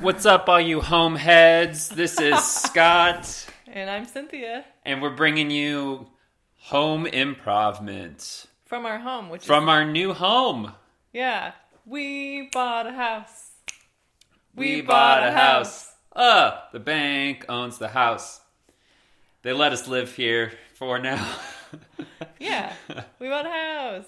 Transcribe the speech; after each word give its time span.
What's 0.00 0.26
up, 0.26 0.48
all 0.48 0.60
you 0.60 0.80
home 0.80 1.16
heads? 1.16 1.88
This 1.88 2.20
is 2.20 2.42
Scott, 2.44 3.46
And 3.66 3.88
I'm 3.90 4.04
Cynthia 4.04 4.64
and 4.84 5.00
we're 5.02 5.14
bringing 5.14 5.50
you 5.50 6.08
home 6.58 7.06
improvement 7.06 8.46
from 8.64 8.86
our 8.86 8.98
home, 8.98 9.28
which 9.30 9.44
from 9.46 9.64
is 9.64 9.68
our 9.68 9.84
new 9.84 10.12
home. 10.12 10.72
yeah, 11.12 11.52
we 11.84 12.48
bought 12.52 12.86
a 12.86 12.92
house. 12.92 13.50
We 14.54 14.80
bought 14.82 15.26
a 15.26 15.32
house. 15.32 15.92
Uh, 16.14 16.58
the 16.72 16.80
bank 16.80 17.44
owns 17.48 17.78
the 17.78 17.88
house. 17.88 18.40
They 19.42 19.52
let 19.52 19.72
us 19.72 19.86
live 19.88 20.14
here 20.14 20.52
for 20.74 20.98
now. 20.98 21.26
Yeah, 22.38 22.72
we 23.18 23.28
bought 23.28 23.44
a 23.46 23.50
house. 23.50 24.04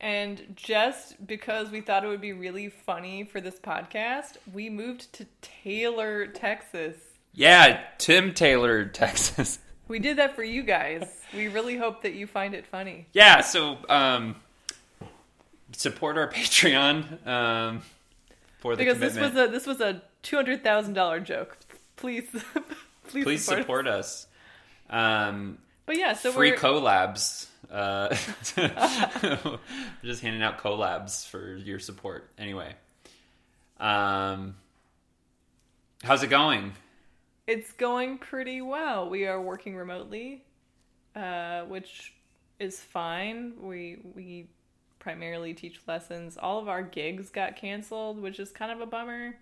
And 0.00 0.54
just 0.56 1.26
because 1.26 1.70
we 1.70 1.82
thought 1.82 2.04
it 2.04 2.08
would 2.08 2.20
be 2.22 2.32
really 2.32 2.68
funny 2.70 3.24
for 3.24 3.40
this 3.40 3.58
podcast, 3.60 4.36
we 4.52 4.70
moved 4.70 5.12
to 5.14 5.26
Taylor, 5.42 6.26
Texas. 6.26 6.96
yeah, 7.34 7.80
Tim 7.98 8.32
Taylor, 8.32 8.84
Texas. 8.92 9.58
We 9.88 9.98
did 9.98 10.16
that 10.18 10.34
for 10.36 10.44
you 10.44 10.62
guys. 10.62 11.04
We 11.34 11.48
really 11.48 11.76
hope 11.76 12.02
that 12.02 12.14
you 12.14 12.26
find 12.26 12.54
it 12.54 12.64
funny. 12.66 13.06
Yeah, 13.12 13.40
so 13.42 13.76
um, 13.88 14.36
support 15.72 16.16
our 16.16 16.28
Patreon 16.32 17.26
um, 17.26 17.82
for 18.60 18.76
the 18.76 18.84
Because 18.84 18.98
this 19.00 19.18
was 19.18 19.32
a 19.36 19.48
this 19.48 19.66
was 19.66 19.80
a 19.80 20.00
two 20.22 20.36
hundred 20.36 20.62
thousand 20.62 20.94
dollar 20.94 21.20
joke. 21.20 21.58
Please, 21.96 22.24
please, 23.08 23.24
Please 23.24 23.44
support. 23.44 23.86
us. 23.86 24.26
support 24.88 24.96
us. 24.96 25.28
Um, 25.28 25.58
But 25.86 25.98
yeah, 25.98 26.14
so 26.14 26.32
free 26.32 26.52
collabs. 26.52 27.48
Uh, 27.70 28.08
just 30.02 30.22
handing 30.22 30.42
out 30.42 30.58
collabs 30.58 31.26
for 31.26 31.54
your 31.56 31.78
support. 31.78 32.30
Anyway, 32.36 32.74
um, 33.78 34.56
how's 36.02 36.22
it 36.22 36.28
going? 36.28 36.72
It's 37.46 37.72
going 37.72 38.18
pretty 38.18 38.60
well. 38.60 39.08
We 39.08 39.26
are 39.26 39.40
working 39.40 39.76
remotely, 39.76 40.44
uh, 41.14 41.62
which 41.62 42.14
is 42.58 42.80
fine. 42.80 43.52
We 43.60 43.98
we 44.14 44.48
primarily 44.98 45.54
teach 45.54 45.80
lessons. 45.86 46.36
All 46.36 46.58
of 46.58 46.68
our 46.68 46.82
gigs 46.82 47.30
got 47.30 47.56
canceled, 47.56 48.20
which 48.20 48.38
is 48.38 48.50
kind 48.50 48.72
of 48.72 48.80
a 48.80 48.86
bummer. 48.86 49.36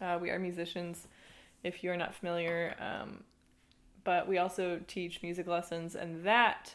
Uh, 0.00 0.18
we 0.20 0.30
are 0.30 0.38
musicians, 0.38 1.08
if 1.64 1.82
you're 1.82 1.96
not 1.96 2.14
familiar, 2.14 2.74
um, 2.78 3.24
but 4.04 4.28
we 4.28 4.38
also 4.38 4.80
teach 4.86 5.22
music 5.22 5.46
lessons, 5.46 5.94
and 5.94 6.24
that 6.24 6.74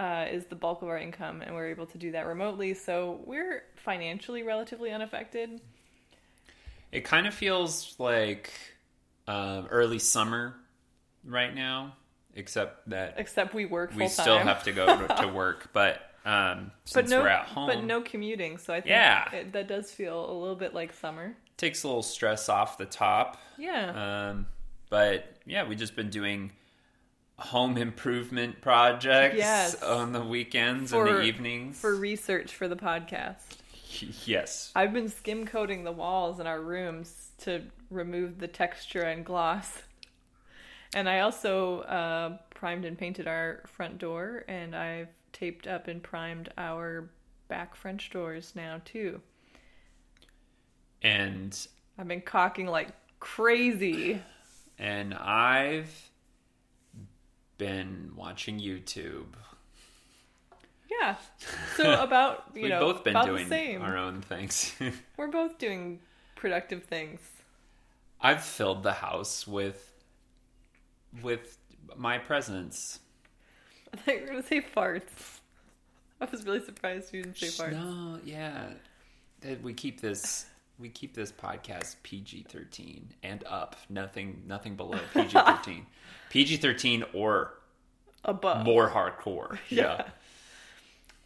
uh, 0.00 0.26
is 0.32 0.46
the 0.46 0.56
bulk 0.56 0.82
of 0.82 0.88
our 0.88 0.98
income, 0.98 1.42
and 1.42 1.54
we're 1.54 1.68
able 1.68 1.86
to 1.86 1.98
do 1.98 2.10
that 2.12 2.26
remotely. 2.26 2.74
So 2.74 3.20
we're 3.26 3.62
financially 3.76 4.42
relatively 4.42 4.90
unaffected. 4.90 5.60
It 6.92 7.04
kind 7.04 7.26
of 7.26 7.34
feels 7.34 7.94
like 7.98 8.52
um, 9.28 9.66
early 9.70 9.98
summer 10.00 10.56
right 11.24 11.54
now, 11.54 11.94
except 12.34 12.88
that 12.90 13.14
Except 13.18 13.54
we 13.54 13.64
work 13.66 13.92
we 13.96 14.08
still 14.08 14.38
have 14.38 14.64
to 14.64 14.72
go 14.72 14.86
to, 15.06 15.14
to 15.22 15.28
work. 15.28 15.68
But 15.72 16.00
um, 16.24 16.72
but 16.84 16.90
since 16.90 17.10
no, 17.10 17.20
we're 17.20 17.28
at 17.28 17.46
home, 17.46 17.68
but 17.68 17.84
no 17.84 18.00
commuting. 18.00 18.58
So 18.58 18.74
I 18.74 18.80
think 18.80 18.90
Yeah. 18.90 19.30
it, 19.32 19.52
that 19.52 19.68
does 19.68 19.92
feel 19.92 20.18
a 20.30 20.36
little 20.36 20.56
bit 20.56 20.74
like 20.74 20.92
summer. 20.92 21.36
takes 21.56 21.84
a 21.84 21.88
little 21.88 22.02
stress 22.02 22.48
off 22.48 22.76
the 22.78 22.86
top. 22.86 23.38
Yeah, 23.58 24.30
Um, 24.30 24.46
but 24.88 25.36
yeah, 25.46 25.68
we 25.68 25.76
just 25.76 25.94
been 25.94 26.10
doing 26.10 26.50
home 27.40 27.76
improvement 27.76 28.60
projects 28.60 29.36
Yes. 29.36 29.82
on 29.82 30.12
the 30.12 30.20
weekends 30.20 30.92
and 30.92 31.06
the 31.06 31.22
evenings. 31.22 31.80
for 31.80 31.94
research 31.96 32.54
for 32.54 32.68
the 32.68 32.76
podcast. 32.76 33.56
yes, 34.26 34.70
I've 34.76 34.92
been 34.92 35.08
skim 35.08 35.46
coating 35.46 35.84
the 35.84 35.92
walls 35.92 36.38
in 36.40 36.46
our 36.46 36.60
rooms 36.60 37.30
to 37.38 37.62
remove 37.90 38.38
the 38.38 38.48
texture 38.48 39.02
and 39.02 39.24
gloss. 39.24 39.82
And 40.94 41.08
I 41.08 41.20
also 41.20 41.80
uh, 41.82 42.36
primed 42.50 42.84
and 42.84 42.98
painted 42.98 43.26
our 43.28 43.62
front 43.66 43.98
door, 43.98 44.44
and 44.48 44.74
I've 44.74 45.08
taped 45.32 45.66
up 45.66 45.86
and 45.88 46.02
primed 46.02 46.48
our 46.58 47.08
back 47.48 47.74
French 47.76 48.10
doors 48.10 48.52
now 48.54 48.80
too. 48.84 49.20
and 51.02 51.66
I've 51.98 52.08
been 52.08 52.20
caulking 52.20 52.66
like 52.66 52.88
crazy. 53.18 54.20
and 54.78 55.14
I've 55.14 56.09
been 57.60 58.12
watching 58.16 58.58
YouTube. 58.58 59.26
Yeah. 60.90 61.14
So 61.76 62.02
about 62.02 62.44
you 62.54 62.62
We've 62.62 62.70
know 62.70 62.80
both 62.80 63.04
been 63.04 63.12
about 63.12 63.26
doing 63.26 63.48
the 63.48 63.54
same. 63.54 63.82
our 63.82 63.96
own 63.96 64.22
things. 64.22 64.74
We're 65.16 65.28
both 65.28 65.58
doing 65.58 66.00
productive 66.36 66.84
things. 66.84 67.20
I've 68.20 68.42
filled 68.42 68.82
the 68.82 68.92
house 68.92 69.46
with 69.46 69.92
with 71.22 71.58
my 71.96 72.18
presence. 72.18 72.98
I 73.94 73.96
thought 73.98 74.14
you 74.14 74.20
were 74.22 74.26
gonna 74.28 74.42
say 74.42 74.60
farts. 74.62 75.40
I 76.20 76.26
was 76.30 76.44
really 76.44 76.64
surprised 76.64 77.14
you 77.14 77.22
didn't 77.22 77.38
say 77.38 77.46
farts. 77.48 77.72
No, 77.72 78.18
yeah. 78.24 78.70
That 79.42 79.62
we 79.62 79.72
keep 79.74 80.00
this 80.00 80.46
we 80.80 80.88
keep 80.88 81.14
this 81.14 81.30
podcast 81.32 81.96
PG 82.02 82.46
thirteen 82.48 83.08
and 83.22 83.44
up. 83.46 83.76
Nothing 83.88 84.42
nothing 84.46 84.76
below 84.76 84.98
PG 85.14 85.28
thirteen. 85.38 85.86
PG 86.30 86.56
thirteen 86.58 87.04
or 87.12 87.54
Above. 88.24 88.64
more 88.64 88.88
hardcore. 88.88 89.58
Yeah. 89.68 90.04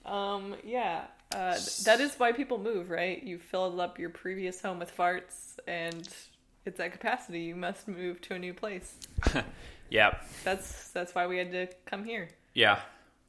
Um. 0.05 0.55
Yeah. 0.65 1.05
Uh, 1.35 1.59
that 1.85 2.01
is 2.01 2.15
why 2.17 2.33
people 2.33 2.59
move, 2.59 2.91
right? 2.91 3.21
You 3.23 3.39
filled 3.39 3.81
up 3.81 3.99
your 3.99 4.11
previous 4.11 4.61
home 4.61 4.79
with 4.79 4.95
farts, 4.97 5.59
and 5.67 6.09
it's 6.65 6.79
at 6.79 6.93
capacity. 6.93 7.41
You 7.41 7.57
must 7.57 7.89
move 7.89 8.21
to 8.23 8.35
a 8.35 8.39
new 8.39 8.55
place. 8.55 8.95
Yeah. 9.91 10.17
That's 10.43 10.89
that's 10.91 11.15
why 11.15 11.27
we 11.27 11.37
had 11.37 11.53
to 11.53 11.69
come 11.85 12.05
here. 12.05 12.29
Yeah. 12.55 12.81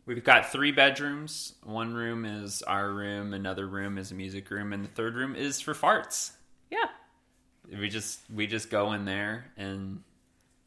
We've 0.05 0.23
got 0.23 0.51
three 0.51 0.71
bedrooms. 0.71 1.55
One 1.63 1.93
room 1.93 2.25
is 2.25 2.61
our 2.61 2.91
room, 2.91 3.33
another 3.33 3.67
room 3.67 3.97
is 3.97 4.11
a 4.11 4.15
music 4.15 4.49
room, 4.51 4.71
and 4.71 4.83
the 4.83 4.89
third 4.89 5.15
room 5.15 5.35
is 5.35 5.61
for 5.61 5.73
farts. 5.73 6.31
Yeah. 6.69 6.85
We 7.79 7.89
just 7.89 8.19
we 8.33 8.45
just 8.45 8.69
go 8.69 8.93
in 8.93 9.05
there 9.05 9.45
and 9.57 10.03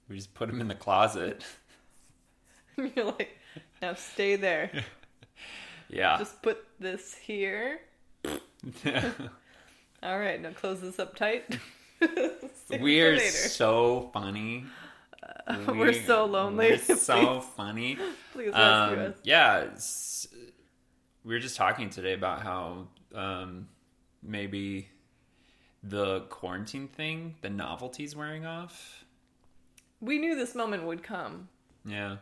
we 0.08 0.16
just 0.16 0.34
put 0.34 0.48
them 0.48 0.60
in 0.60 0.66
the 0.66 0.74
closet. 0.74 1.44
You're 2.76 3.04
like, 3.04 3.36
now 3.80 3.94
stay 3.94 4.36
there. 4.36 4.70
Yeah. 5.90 6.18
Just 6.18 6.42
put 6.42 6.62
this 6.78 7.14
here. 7.14 7.80
All 10.02 10.18
right. 10.18 10.38
Now 10.38 10.50
close 10.50 10.82
this 10.82 10.98
up 10.98 11.16
tight. 11.16 11.58
We 12.78 13.00
are 13.00 13.18
so 13.18 14.10
funny. 14.12 14.66
We're 15.66 15.92
so 15.92 16.24
lonely. 16.26 16.70
We're 16.88 16.96
so 16.96 17.40
funny. 17.40 17.96
Please 18.32 18.52
rescue 18.52 18.62
Um, 18.62 18.98
us. 18.98 19.14
yeah, 19.22 19.66
we 21.24 21.34
were 21.34 21.40
just 21.40 21.56
talking 21.56 21.90
today 21.90 22.12
about 22.14 22.42
how 22.42 22.88
um, 23.14 23.68
maybe 24.22 24.88
the 25.82 26.20
quarantine 26.28 26.88
thing, 26.88 27.36
the 27.40 27.50
novelty's 27.50 28.14
wearing 28.16 28.44
off. 28.46 29.04
We 30.00 30.18
knew 30.18 30.36
this 30.36 30.54
moment 30.54 30.84
would 30.84 31.02
come. 31.02 31.48
Yeah. 31.84 32.16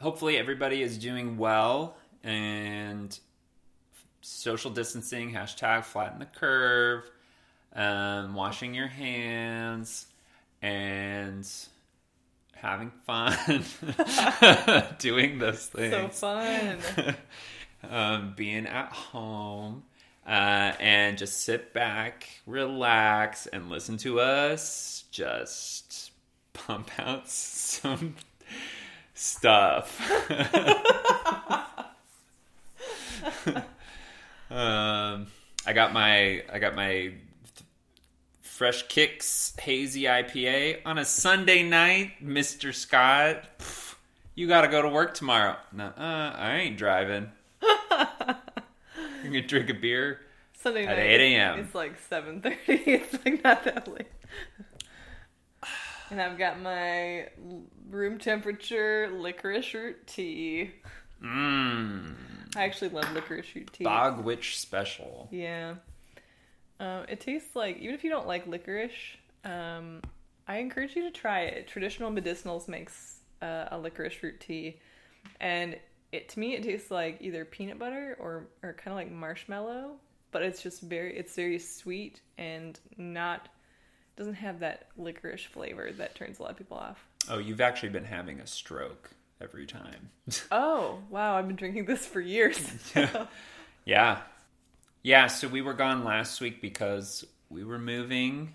Hopefully, 0.00 0.36
everybody 0.36 0.82
is 0.82 0.98
doing 0.98 1.38
well 1.38 1.96
and 2.22 3.18
social 4.20 4.70
distancing, 4.70 5.32
hashtag 5.32 5.84
flatten 5.84 6.18
the 6.18 6.26
curve, 6.26 7.10
um, 7.74 8.34
washing 8.34 8.74
your 8.74 8.88
hands, 8.88 10.06
and 10.60 11.48
having 12.60 12.90
fun 13.06 13.64
doing 14.98 15.38
those 15.38 15.66
things. 15.66 15.92
So 15.92 16.08
fun. 16.08 16.78
um, 17.90 18.34
being 18.36 18.66
at 18.66 18.92
home 18.92 19.84
uh, 20.26 20.72
and 20.80 21.16
just 21.16 21.42
sit 21.42 21.72
back, 21.72 22.28
relax, 22.46 23.46
and 23.46 23.70
listen 23.70 23.96
to 23.98 24.20
us 24.20 25.04
just 25.10 26.10
pump 26.52 26.90
out 26.98 27.28
some 27.28 28.16
stuff. 29.14 30.00
um, 34.50 35.26
I 35.66 35.72
got 35.72 35.92
my 35.92 36.42
I 36.52 36.58
got 36.58 36.74
my 36.74 37.12
Fresh 38.56 38.88
Kicks 38.88 39.54
Hazy 39.58 40.04
IPA 40.04 40.78
on 40.86 40.96
a 40.96 41.04
Sunday 41.04 41.62
night, 41.62 42.22
Mister 42.22 42.72
Scott. 42.72 43.44
Pff, 43.58 43.96
You 44.34 44.48
got 44.48 44.62
to 44.62 44.68
go 44.68 44.80
to 44.80 44.88
work 44.88 45.12
tomorrow. 45.12 45.56
No, 45.72 45.84
uh, 45.88 46.32
I 46.34 46.54
ain't 46.62 46.78
driving. 46.78 47.30
You 47.62 47.68
gonna 49.24 49.42
drink 49.42 49.68
a 49.68 49.74
beer? 49.74 50.20
Sunday 50.54 50.86
At 50.86 50.96
night. 50.96 51.06
8 51.06 51.34
a.m.. 51.34 51.58
It's 51.58 51.74
like 51.74 51.98
seven 52.08 52.40
thirty. 52.40 52.56
It's 52.86 53.12
like 53.26 53.44
not 53.44 53.62
that 53.64 53.88
late. 53.88 54.06
And 56.08 56.22
I've 56.22 56.38
got 56.38 56.58
my 56.58 57.28
room 57.90 58.16
temperature 58.18 59.10
licorice 59.12 59.74
root 59.74 60.06
tea. 60.06 60.70
Mmm. 61.22 62.14
I 62.56 62.64
actually 62.64 62.88
love 62.88 63.12
licorice 63.12 63.54
root 63.54 63.70
tea. 63.74 63.84
Bog 63.84 64.24
Witch 64.24 64.58
Special. 64.58 65.28
Yeah. 65.30 65.74
Um, 66.80 67.04
it 67.08 67.20
tastes 67.20 67.56
like 67.56 67.78
even 67.78 67.94
if 67.94 68.04
you 68.04 68.10
don't 68.10 68.26
like 68.26 68.46
licorice, 68.46 69.16
um, 69.44 70.02
I 70.48 70.58
encourage 70.58 70.94
you 70.94 71.02
to 71.04 71.10
try 71.10 71.40
it. 71.42 71.68
Traditional 71.68 72.10
Medicinals 72.10 72.68
makes 72.68 73.20
uh, 73.42 73.66
a 73.70 73.78
licorice 73.78 74.22
root 74.22 74.40
tea, 74.40 74.78
and 75.40 75.76
it 76.12 76.28
to 76.30 76.38
me 76.38 76.54
it 76.54 76.62
tastes 76.62 76.90
like 76.90 77.18
either 77.20 77.44
peanut 77.44 77.78
butter 77.78 78.16
or 78.18 78.46
or 78.62 78.74
kind 78.74 78.88
of 78.88 78.96
like 78.96 79.10
marshmallow, 79.10 79.92
but 80.30 80.42
it's 80.42 80.62
just 80.62 80.82
very 80.82 81.16
it's 81.16 81.34
very 81.34 81.58
sweet 81.58 82.20
and 82.38 82.78
not 82.96 83.48
doesn't 84.16 84.34
have 84.34 84.60
that 84.60 84.86
licorice 84.96 85.44
flavor 85.44 85.92
that 85.92 86.14
turns 86.14 86.38
a 86.38 86.42
lot 86.42 86.50
of 86.52 86.56
people 86.56 86.76
off. 86.76 87.06
Oh, 87.28 87.38
you've 87.38 87.60
actually 87.60 87.90
been 87.90 88.04
having 88.04 88.40
a 88.40 88.46
stroke 88.46 89.10
every 89.40 89.66
time. 89.66 90.10
Oh 90.50 90.98
wow, 91.10 91.36
I've 91.36 91.46
been 91.46 91.56
drinking 91.56 91.86
this 91.86 92.06
for 92.06 92.20
years. 92.20 92.58
yeah. 92.94 93.26
Yeah, 93.84 94.20
so 95.28 95.46
we 95.46 95.62
were 95.62 95.74
gone 95.74 96.02
last 96.04 96.40
week 96.40 96.60
because 96.60 97.24
we 97.48 97.62
were 97.62 97.78
moving. 97.78 98.54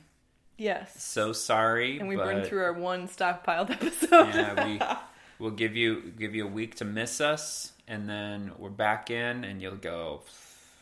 yes, 0.58 1.02
So 1.02 1.32
sorry. 1.32 1.98
and 1.98 2.10
we 2.10 2.18
but, 2.18 2.26
burned 2.26 2.46
through 2.46 2.64
our 2.64 2.74
one 2.74 3.08
stockpiled 3.08 3.70
episode. 3.72 4.36
Yeah, 4.36 4.66
we 4.66 4.82
we'll 5.40 5.52
give 5.52 5.78
you 5.78 6.12
give 6.20 6.36
you 6.36 6.46
a 6.46 6.50
week 6.50 6.76
to 6.76 6.86
miss 6.86 7.22
us 7.22 7.72
and 7.88 8.10
then 8.10 8.52
we're 8.58 8.70
back 8.70 9.10
in 9.10 9.46
and 9.46 9.62
you'll 9.62 9.76
go 9.76 10.24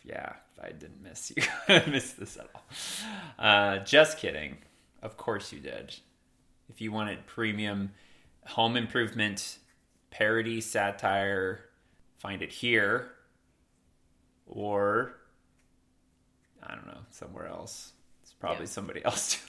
yeah, 0.04 0.34
I 0.60 0.70
didn't 0.70 1.04
miss 1.04 1.32
you. 1.36 1.44
I 1.68 1.86
missed 1.88 2.20
this 2.20 2.36
at 2.38 2.48
all. 2.56 2.64
Uh, 3.38 3.78
just 3.80 4.18
kidding. 4.18 4.58
Of 5.04 5.18
course 5.18 5.54
you 5.54 5.60
did. 5.60 5.96
If 6.70 6.82
you 6.82 6.92
wanted 6.92 7.28
premium 7.28 7.92
home 8.48 8.76
improvement 8.76 9.60
parody 10.10 10.62
satire, 10.62 11.66
find 12.18 12.42
it 12.42 12.52
here 12.52 13.12
or 14.48 15.19
I 16.64 16.76
don't 16.76 16.88
know, 16.88 17.00
somewhere 17.12 17.48
else. 17.48 17.94
It's 18.24 18.34
probably 18.34 18.66
Yeah. 18.66 18.70
somebody 18.72 19.02
else. 19.06 19.42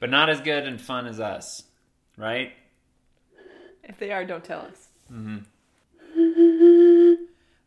but 0.00 0.10
not 0.10 0.28
as 0.30 0.40
good 0.40 0.64
and 0.66 0.80
fun 0.80 1.06
as 1.06 1.20
us, 1.20 1.64
right? 2.16 2.52
if 3.84 3.98
they 3.98 4.12
are, 4.12 4.24
don't 4.24 4.44
tell 4.44 4.60
us. 4.60 4.88
Mm-hmm. 5.10 5.38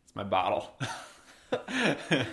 It's 0.04 0.14
my 0.14 0.22
bottle. 0.24 0.70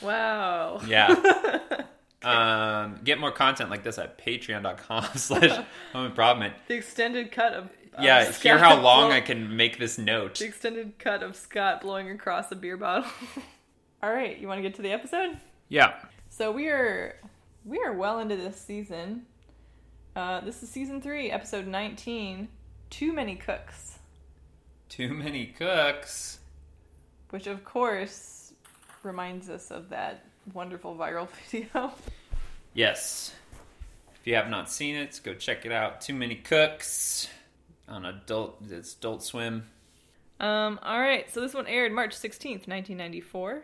Wow. 0.00 0.80
yeah. 0.86 1.14
Um, 2.24 3.00
get 3.02 3.18
more 3.18 3.32
content 3.32 3.68
like 3.68 3.82
this 3.82 3.98
at 3.98 4.16
patreon.com 4.16 5.06
slash 5.16 5.58
home 5.92 6.06
improvement. 6.06 6.54
The 6.68 6.74
extended 6.74 7.32
cut 7.32 7.52
of, 7.52 7.64
of 7.94 8.04
Yeah, 8.04 8.22
Scott 8.30 8.42
hear 8.42 8.58
how 8.58 8.76
long 8.80 9.08
blow- 9.08 9.16
I 9.16 9.20
can 9.20 9.56
make 9.56 9.80
this 9.80 9.98
note. 9.98 10.38
The 10.38 10.44
extended 10.44 11.00
cut 11.00 11.24
of 11.24 11.34
Scott 11.34 11.80
blowing 11.80 12.08
across 12.10 12.52
a 12.52 12.54
beer 12.54 12.76
bottle. 12.76 13.10
All 14.04 14.12
right, 14.12 14.38
you 14.38 14.46
want 14.46 14.58
to 14.58 14.62
get 14.62 14.76
to 14.76 14.82
the 14.82 14.92
episode? 14.92 15.36
Yeah. 15.72 15.94
So 16.28 16.52
we 16.52 16.68
are 16.68 17.16
we 17.64 17.78
are 17.78 17.94
well 17.94 18.18
into 18.18 18.36
this 18.36 18.60
season. 18.60 19.22
Uh, 20.14 20.42
this 20.42 20.62
is 20.62 20.68
season 20.68 21.00
three, 21.00 21.30
episode 21.30 21.66
nineteen. 21.66 22.48
Too 22.90 23.10
many 23.10 23.36
cooks, 23.36 23.98
Too 24.90 25.14
many 25.14 25.46
cooks. 25.46 26.40
which 27.30 27.46
of 27.46 27.64
course 27.64 28.52
reminds 29.02 29.48
us 29.48 29.70
of 29.70 29.88
that 29.88 30.26
wonderful 30.52 30.94
viral 30.94 31.26
video. 31.50 31.94
Yes. 32.74 33.32
If 34.14 34.26
you 34.26 34.34
have 34.34 34.50
not 34.50 34.70
seen 34.70 34.94
it, 34.94 35.22
go 35.24 35.32
check 35.32 35.64
it 35.64 35.72
out. 35.72 36.02
Too 36.02 36.12
many 36.12 36.34
cooks 36.34 37.28
on 37.88 38.04
adult 38.04 38.58
it's 38.68 38.94
Adult 38.94 39.22
Swim. 39.22 39.64
Um, 40.38 40.78
all 40.82 41.00
right, 41.00 41.32
so 41.32 41.40
this 41.40 41.54
one 41.54 41.66
aired 41.66 41.92
March 41.92 42.12
sixteenth, 42.12 42.68
nineteen 42.68 42.98
ninety 42.98 43.22
four. 43.22 43.62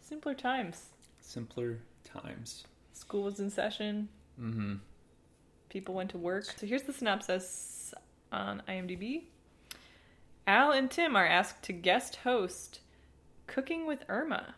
Simpler 0.00 0.34
times. 0.34 0.86
Simpler 1.24 1.78
times. 2.04 2.64
School 2.92 3.24
was 3.24 3.40
in 3.40 3.50
session. 3.50 4.08
Mm-hmm. 4.40 4.74
people 5.68 5.94
went 5.94 6.10
to 6.10 6.18
work. 6.18 6.44
So 6.44 6.66
here's 6.66 6.82
the 6.82 6.92
synopsis 6.92 7.94
on 8.32 8.62
IMDb. 8.68 9.22
Al 10.46 10.72
and 10.72 10.90
Tim 10.90 11.16
are 11.16 11.26
asked 11.26 11.62
to 11.64 11.72
guest 11.72 12.16
host 12.16 12.80
Cooking 13.46 13.86
with 13.86 14.04
Irma 14.08 14.54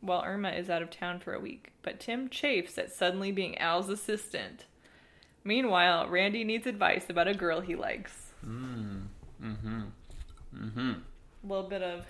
while 0.00 0.22
Irma 0.24 0.50
is 0.50 0.68
out 0.70 0.82
of 0.82 0.90
town 0.90 1.18
for 1.18 1.32
a 1.34 1.40
week, 1.40 1.72
but 1.82 1.98
Tim 1.98 2.28
chafes 2.28 2.76
at 2.78 2.92
suddenly 2.92 3.32
being 3.32 3.58
Al's 3.58 3.88
assistant. 3.88 4.66
Meanwhile, 5.44 6.08
Randy 6.08 6.44
needs 6.44 6.66
advice 6.66 7.08
about 7.08 7.28
a 7.28 7.34
girl 7.34 7.60
he 7.60 7.74
likes. 7.74 8.32
Mm. 8.46 9.06
Mm-hmm. 9.42 9.82
Mm-hmm. 10.56 10.90
A 10.90 11.46
little 11.46 11.68
bit 11.68 11.82
of 11.82 12.06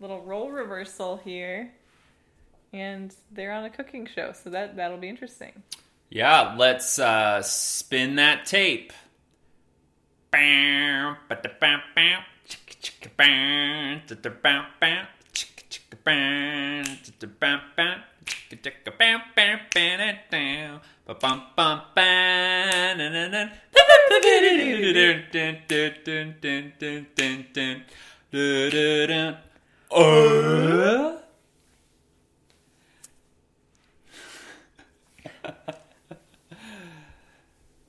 little 0.00 0.22
role 0.22 0.50
reversal 0.50 1.16
here. 1.18 1.72
And 2.72 3.14
they're 3.30 3.52
on 3.52 3.64
a 3.64 3.70
cooking 3.70 4.06
show, 4.06 4.32
so 4.32 4.50
that 4.50 4.76
that'll 4.76 4.98
be 4.98 5.08
interesting. 5.08 5.62
Yeah, 6.10 6.54
let's 6.56 6.98
uh, 6.98 7.42
spin 7.42 8.16
that 8.16 8.46
tape. 8.46 8.92
Bam, 10.30 11.16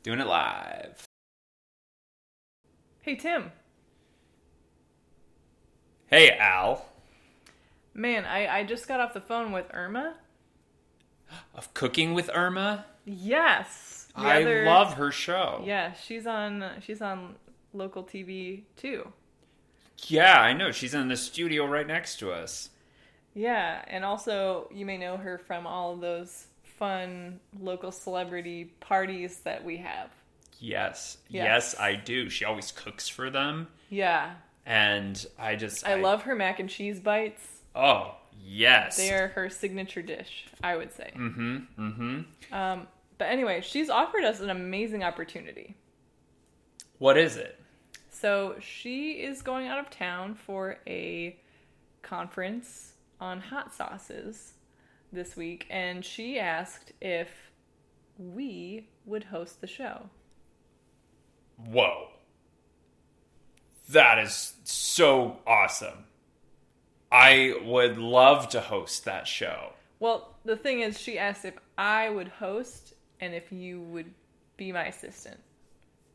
Doing 0.09 0.21
it 0.21 0.25
live. 0.27 1.05
Hey 3.03 3.13
Tim, 3.15 3.51
Hey, 6.07 6.31
Al. 6.31 6.83
man, 7.93 8.25
I, 8.25 8.47
I 8.47 8.63
just 8.63 8.87
got 8.87 8.99
off 8.99 9.13
the 9.13 9.21
phone 9.21 9.51
with 9.51 9.67
Irma. 9.71 10.15
Of 11.53 11.75
Cooking 11.75 12.15
with 12.15 12.31
Irma. 12.33 12.85
Yes. 13.05 14.07
the 14.15 14.21
I 14.23 14.41
other- 14.41 14.65
love 14.65 14.95
her 14.95 15.11
show. 15.11 15.61
Yeah, 15.63 15.93
she's 15.93 16.25
on 16.25 16.65
she's 16.81 17.03
on 17.03 17.35
local 17.71 18.03
TV 18.03 18.63
too. 18.77 19.13
Yeah, 20.07 20.41
I 20.41 20.53
know. 20.53 20.71
She's 20.71 20.95
in 20.95 21.07
the 21.09 21.17
studio 21.17 21.67
right 21.67 21.85
next 21.85 22.15
to 22.17 22.31
us. 22.31 22.71
Yeah, 23.35 23.83
and 23.87 24.03
also 24.03 24.69
you 24.73 24.87
may 24.87 24.97
know 24.97 25.17
her 25.17 25.37
from 25.37 25.67
all 25.67 25.93
of 25.93 26.01
those 26.01 26.47
fun 26.79 27.39
local 27.59 27.91
celebrity 27.91 28.73
parties 28.79 29.39
that 29.41 29.63
we 29.63 29.77
have. 29.77 30.09
Yes. 30.59 31.17
Yes. 31.29 31.73
Yes, 31.73 31.79
I 31.79 31.95
do. 31.95 32.29
She 32.29 32.45
always 32.45 32.71
cooks 32.71 33.07
for 33.07 33.29
them. 33.29 33.67
Yeah, 33.89 34.33
And 34.65 35.23
I 35.37 35.55
just. 35.55 35.85
I 35.85 35.95
love 35.95 36.23
her 36.23 36.35
mac 36.35 36.59
and 36.59 36.69
cheese 36.69 36.99
bites. 36.99 37.45
Oh, 37.75 38.15
yes. 38.43 38.97
They 38.97 39.13
are 39.13 39.27
her 39.29 39.49
signature 39.49 40.01
dish, 40.01 40.47
I 40.63 40.75
would 40.75 40.91
say. 40.91 41.11
Mm 41.15 41.33
hmm. 41.33 41.57
Mm 41.77 41.95
hmm. 41.95 42.53
Um, 42.53 42.87
but 43.17 43.25
anyway, 43.25 43.61
she's 43.61 43.89
offered 43.89 44.23
us 44.23 44.39
an 44.39 44.49
amazing 44.49 45.03
opportunity. 45.03 45.75
What 46.97 47.17
is 47.17 47.35
it? 47.35 47.59
So 48.09 48.55
she 48.59 49.13
is 49.13 49.41
going 49.41 49.67
out 49.67 49.79
of 49.79 49.89
town 49.89 50.35
for 50.35 50.77
a 50.87 51.37
conference 52.01 52.93
on 53.19 53.39
hot 53.39 53.73
sauces 53.73 54.53
this 55.11 55.35
week, 55.35 55.65
and 55.69 56.03
she 56.03 56.39
asked 56.39 56.93
if 57.01 57.29
we 58.17 58.89
would 59.05 59.25
host 59.25 59.61
the 59.61 59.67
show. 59.67 60.09
Whoa. 61.57 62.09
That 63.89 64.19
is 64.19 64.53
so 64.63 65.37
awesome. 65.47 66.05
I 67.11 67.55
would 67.63 67.97
love 67.97 68.49
to 68.49 68.61
host 68.61 69.05
that 69.05 69.27
show. 69.27 69.73
Well, 69.99 70.35
the 70.45 70.55
thing 70.55 70.81
is, 70.81 70.99
she 70.99 71.17
asked 71.17 71.43
if 71.43 71.55
I 71.77 72.09
would 72.09 72.27
host 72.27 72.93
and 73.19 73.33
if 73.33 73.51
you 73.51 73.81
would 73.81 74.13
be 74.57 74.71
my 74.71 74.85
assistant. 74.85 75.39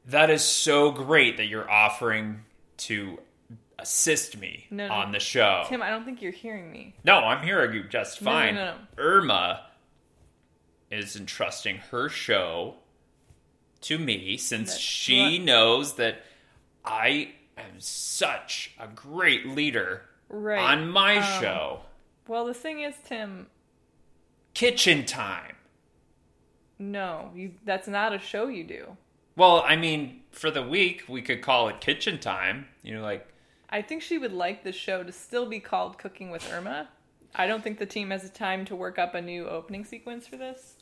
That 0.06 0.30
is 0.30 0.42
so 0.44 0.90
great 0.90 1.36
that 1.38 1.46
you're 1.46 1.70
offering 1.70 2.44
to 2.76 3.18
assist 3.78 4.36
me 4.38 4.66
No, 4.70 4.86
no. 4.88 4.94
on 4.94 5.12
the 5.12 5.18
show. 5.20 5.64
Tim, 5.68 5.82
I 5.82 5.90
don't 5.90 6.04
think 6.04 6.22
you're 6.22 6.32
hearing 6.32 6.70
me. 6.70 6.94
no, 7.04 7.16
I'm 7.18 7.44
hearing 7.44 7.74
you 7.74 7.84
just 7.84 8.20
fine. 8.20 8.54
no. 8.54 8.74
Irma 8.98 9.66
is 10.90 11.16
entrusting 11.16 11.76
her 11.90 12.08
show 12.08 12.76
to 13.82 13.98
me 13.98 14.36
since 14.36 14.70
That's 14.70 14.80
she 14.80 15.38
what- 15.38 15.44
knows 15.44 15.94
that 15.96 16.22
I 16.84 17.32
am 17.58 17.78
such 17.80 18.72
a 18.78 18.86
great 18.86 19.46
leader 19.46 20.02
Right. 20.28 20.58
on 20.60 20.88
my 20.90 21.16
Um, 21.16 21.40
show. 21.42 21.82
Well, 22.26 22.44
the 22.46 22.54
thing 22.54 22.80
is, 22.80 22.94
Tim, 23.04 23.48
Kitchen 24.54 25.04
time. 25.04 25.56
no, 26.78 27.30
you 27.34 27.54
that's 27.64 27.88
not 27.88 28.12
a 28.12 28.18
show 28.18 28.48
you 28.48 28.64
do. 28.64 28.96
Well, 29.36 29.64
I 29.66 29.74
mean, 29.76 30.22
for 30.30 30.50
the 30.50 30.62
week, 30.62 31.04
we 31.08 31.22
could 31.22 31.42
call 31.42 31.68
it 31.68 31.80
kitchen 31.80 32.18
time. 32.20 32.68
You 32.82 32.94
know, 32.94 33.02
like, 33.02 33.26
I 33.74 33.82
think 33.82 34.02
she 34.02 34.18
would 34.18 34.32
like 34.32 34.62
the 34.62 34.70
show 34.70 35.02
to 35.02 35.10
still 35.10 35.46
be 35.46 35.58
called 35.58 35.98
Cooking 35.98 36.30
with 36.30 36.48
Irma. 36.52 36.88
I 37.34 37.48
don't 37.48 37.60
think 37.64 37.80
the 37.80 37.86
team 37.86 38.10
has 38.10 38.22
the 38.22 38.28
time 38.28 38.64
to 38.66 38.76
work 38.76 39.00
up 39.00 39.16
a 39.16 39.20
new 39.20 39.48
opening 39.48 39.84
sequence 39.84 40.28
for 40.28 40.36
this. 40.36 40.76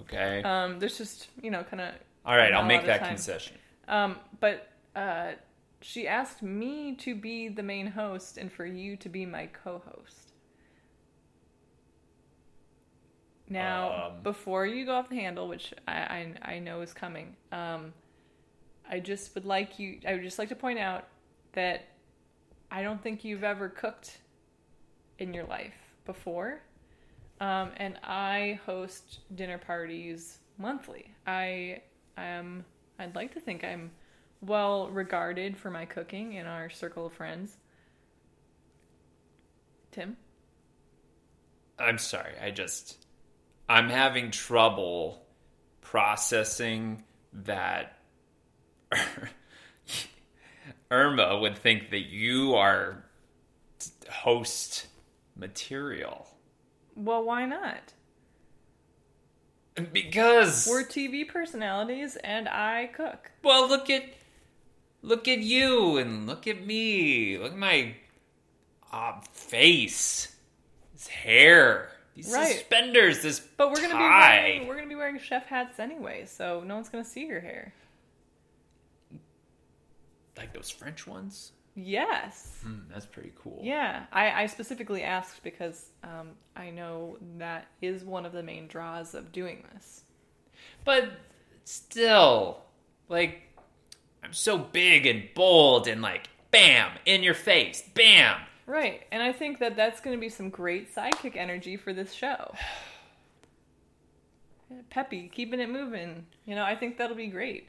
Okay. 0.00 0.42
Um, 0.42 0.78
there's 0.78 0.98
just 0.98 1.28
you 1.40 1.50
know 1.50 1.62
kind 1.64 1.80
of. 1.80 1.94
All 2.26 2.36
right, 2.36 2.52
I'll 2.52 2.62
make 2.62 2.84
that 2.84 3.00
time. 3.00 3.08
concession. 3.08 3.56
Um, 3.88 4.16
but 4.38 4.68
uh, 4.94 5.32
she 5.80 6.06
asked 6.06 6.42
me 6.42 6.94
to 6.96 7.14
be 7.14 7.48
the 7.48 7.62
main 7.62 7.86
host 7.86 8.36
and 8.36 8.52
for 8.52 8.66
you 8.66 8.98
to 8.98 9.08
be 9.08 9.24
my 9.24 9.46
co-host. 9.46 10.32
Now, 13.48 14.08
Um. 14.08 14.22
before 14.22 14.66
you 14.66 14.84
go 14.84 14.94
off 14.96 15.08
the 15.08 15.14
handle, 15.16 15.48
which 15.48 15.72
I, 15.88 16.34
I, 16.42 16.52
I 16.56 16.58
know 16.58 16.82
is 16.82 16.92
coming, 16.92 17.36
um, 17.50 17.94
I 18.90 19.00
just 19.00 19.34
would 19.34 19.46
like 19.46 19.78
you. 19.78 20.00
I 20.06 20.12
would 20.14 20.22
just 20.22 20.38
like 20.38 20.50
to 20.50 20.56
point 20.56 20.78
out 20.80 21.06
that 21.56 21.88
I 22.70 22.82
don't 22.82 23.02
think 23.02 23.24
you've 23.24 23.42
ever 23.42 23.68
cooked 23.68 24.18
in 25.18 25.34
your 25.34 25.44
life 25.44 25.74
before, 26.04 26.60
um, 27.40 27.70
and 27.76 27.98
I 28.04 28.60
host 28.64 29.20
dinner 29.34 29.58
parties 29.58 30.38
monthly. 30.58 31.12
I 31.26 31.82
am. 32.16 32.64
I'd 32.98 33.14
like 33.14 33.34
to 33.34 33.40
think 33.40 33.64
I'm 33.64 33.90
well 34.40 34.88
regarded 34.88 35.56
for 35.56 35.70
my 35.70 35.84
cooking 35.84 36.34
in 36.34 36.46
our 36.46 36.70
circle 36.70 37.06
of 37.06 37.12
friends. 37.12 37.56
Tim. 39.90 40.16
I'm 41.78 41.98
sorry. 41.98 42.32
I 42.42 42.50
just 42.50 43.04
I'm 43.68 43.88
having 43.88 44.30
trouble 44.30 45.26
processing 45.80 47.02
that 47.32 47.98
Irma 50.90 51.38
would 51.38 51.56
think 51.58 51.90
that 51.90 52.06
you 52.06 52.54
are 52.54 53.04
host 54.10 54.86
material. 55.36 56.26
Well, 56.94 57.24
why 57.24 57.44
not? 57.44 57.92
Because 59.92 60.66
We're 60.70 60.84
TV 60.84 61.28
personalities, 61.28 62.16
and 62.16 62.48
I 62.48 62.86
cook. 62.94 63.30
well, 63.42 63.68
look 63.68 63.90
at 63.90 64.04
look 65.02 65.28
at 65.28 65.40
you 65.40 65.98
and 65.98 66.26
look 66.26 66.46
at 66.46 66.64
me. 66.66 67.36
Look 67.36 67.52
at 67.52 67.58
my 67.58 67.94
uh, 68.90 69.20
face, 69.32 70.34
this 70.94 71.08
hair, 71.08 71.90
these 72.14 72.32
Right. 72.32 72.52
suspenders, 72.54 73.22
this 73.22 73.40
But 73.40 73.68
we're 73.70 73.82
gonna 73.82 73.88
be 73.88 74.00
wearing, 74.02 74.66
we're 74.66 74.76
gonna 74.76 74.88
be 74.88 74.94
wearing 74.94 75.18
chef 75.18 75.44
hats 75.46 75.78
anyway, 75.78 76.24
so 76.24 76.62
no 76.64 76.76
one's 76.76 76.88
gonna 76.88 77.04
see 77.04 77.26
your 77.26 77.40
hair. 77.40 77.74
Like 80.36 80.52
those 80.52 80.70
French 80.70 81.06
ones. 81.06 81.52
Yes. 81.76 82.56
Hmm, 82.62 82.90
that's 82.90 83.04
pretty 83.04 83.32
cool. 83.42 83.60
Yeah, 83.62 84.06
I, 84.10 84.42
I 84.42 84.46
specifically 84.46 85.02
asked 85.02 85.42
because 85.42 85.90
um, 86.02 86.30
I 86.56 86.70
know 86.70 87.18
that 87.36 87.66
is 87.82 88.02
one 88.02 88.24
of 88.24 88.32
the 88.32 88.42
main 88.42 88.66
draws 88.66 89.14
of 89.14 89.30
doing 89.30 89.62
this. 89.74 90.02
But 90.84 91.10
still, 91.64 92.62
like, 93.10 93.42
I'm 94.24 94.32
so 94.32 94.56
big 94.56 95.04
and 95.04 95.28
bold 95.34 95.86
and 95.86 96.00
like, 96.00 96.30
bam, 96.50 96.92
in 97.04 97.22
your 97.22 97.34
face, 97.34 97.82
bam. 97.94 98.40
Right, 98.66 99.02
and 99.12 99.22
I 99.22 99.32
think 99.32 99.58
that 99.58 99.76
that's 99.76 100.00
going 100.00 100.16
to 100.16 100.20
be 100.20 100.30
some 100.30 100.48
great 100.48 100.94
sidekick 100.94 101.36
energy 101.36 101.76
for 101.76 101.92
this 101.92 102.12
show. 102.12 102.54
Peppy, 104.90 105.28
keeping 105.28 105.60
it 105.60 105.70
moving. 105.70 106.26
You 106.46 106.54
know, 106.54 106.64
I 106.64 106.74
think 106.74 106.96
that'll 106.96 107.16
be 107.16 107.28
great. 107.28 107.68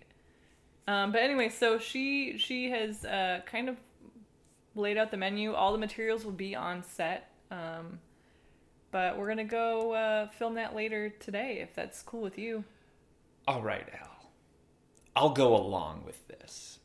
Um, 0.87 1.11
but 1.11 1.21
anyway, 1.21 1.49
so 1.49 1.79
she 1.79 2.37
she 2.37 2.69
has 2.69 3.03
uh, 3.05 3.41
kind 3.45 3.69
of 3.69 3.77
laid 4.75 4.97
out 4.97 5.11
the 5.11 5.17
menu. 5.17 5.53
All 5.53 5.71
the 5.71 5.77
materials 5.77 6.23
will 6.23 6.31
be 6.31 6.55
on 6.55 6.83
set. 6.83 7.31
Um, 7.51 7.99
but 8.91 9.17
we're 9.17 9.27
gonna 9.27 9.43
go 9.43 9.93
uh, 9.93 10.27
film 10.29 10.55
that 10.55 10.75
later 10.75 11.09
today, 11.09 11.59
if 11.61 11.75
that's 11.75 12.01
cool 12.01 12.21
with 12.21 12.37
you. 12.37 12.63
All 13.47 13.61
right, 13.61 13.87
Al. 14.01 14.31
I'll 15.15 15.29
go 15.31 15.55
along 15.55 16.03
with 16.05 16.27
this 16.27 16.79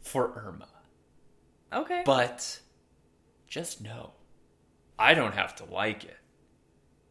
for 0.00 0.32
Irma. 0.36 0.68
Okay. 1.72 2.02
But 2.04 2.60
just 3.46 3.80
know, 3.80 4.12
I 4.98 5.14
don't 5.14 5.34
have 5.34 5.56
to 5.56 5.64
like 5.64 6.04
it. 6.04 6.16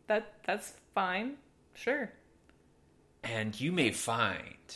that 0.08 0.34
that's 0.46 0.74
fine. 0.93 1.36
Sure. 1.74 2.12
And 3.24 3.60
you 3.60 3.72
may 3.72 3.91
find 3.91 4.75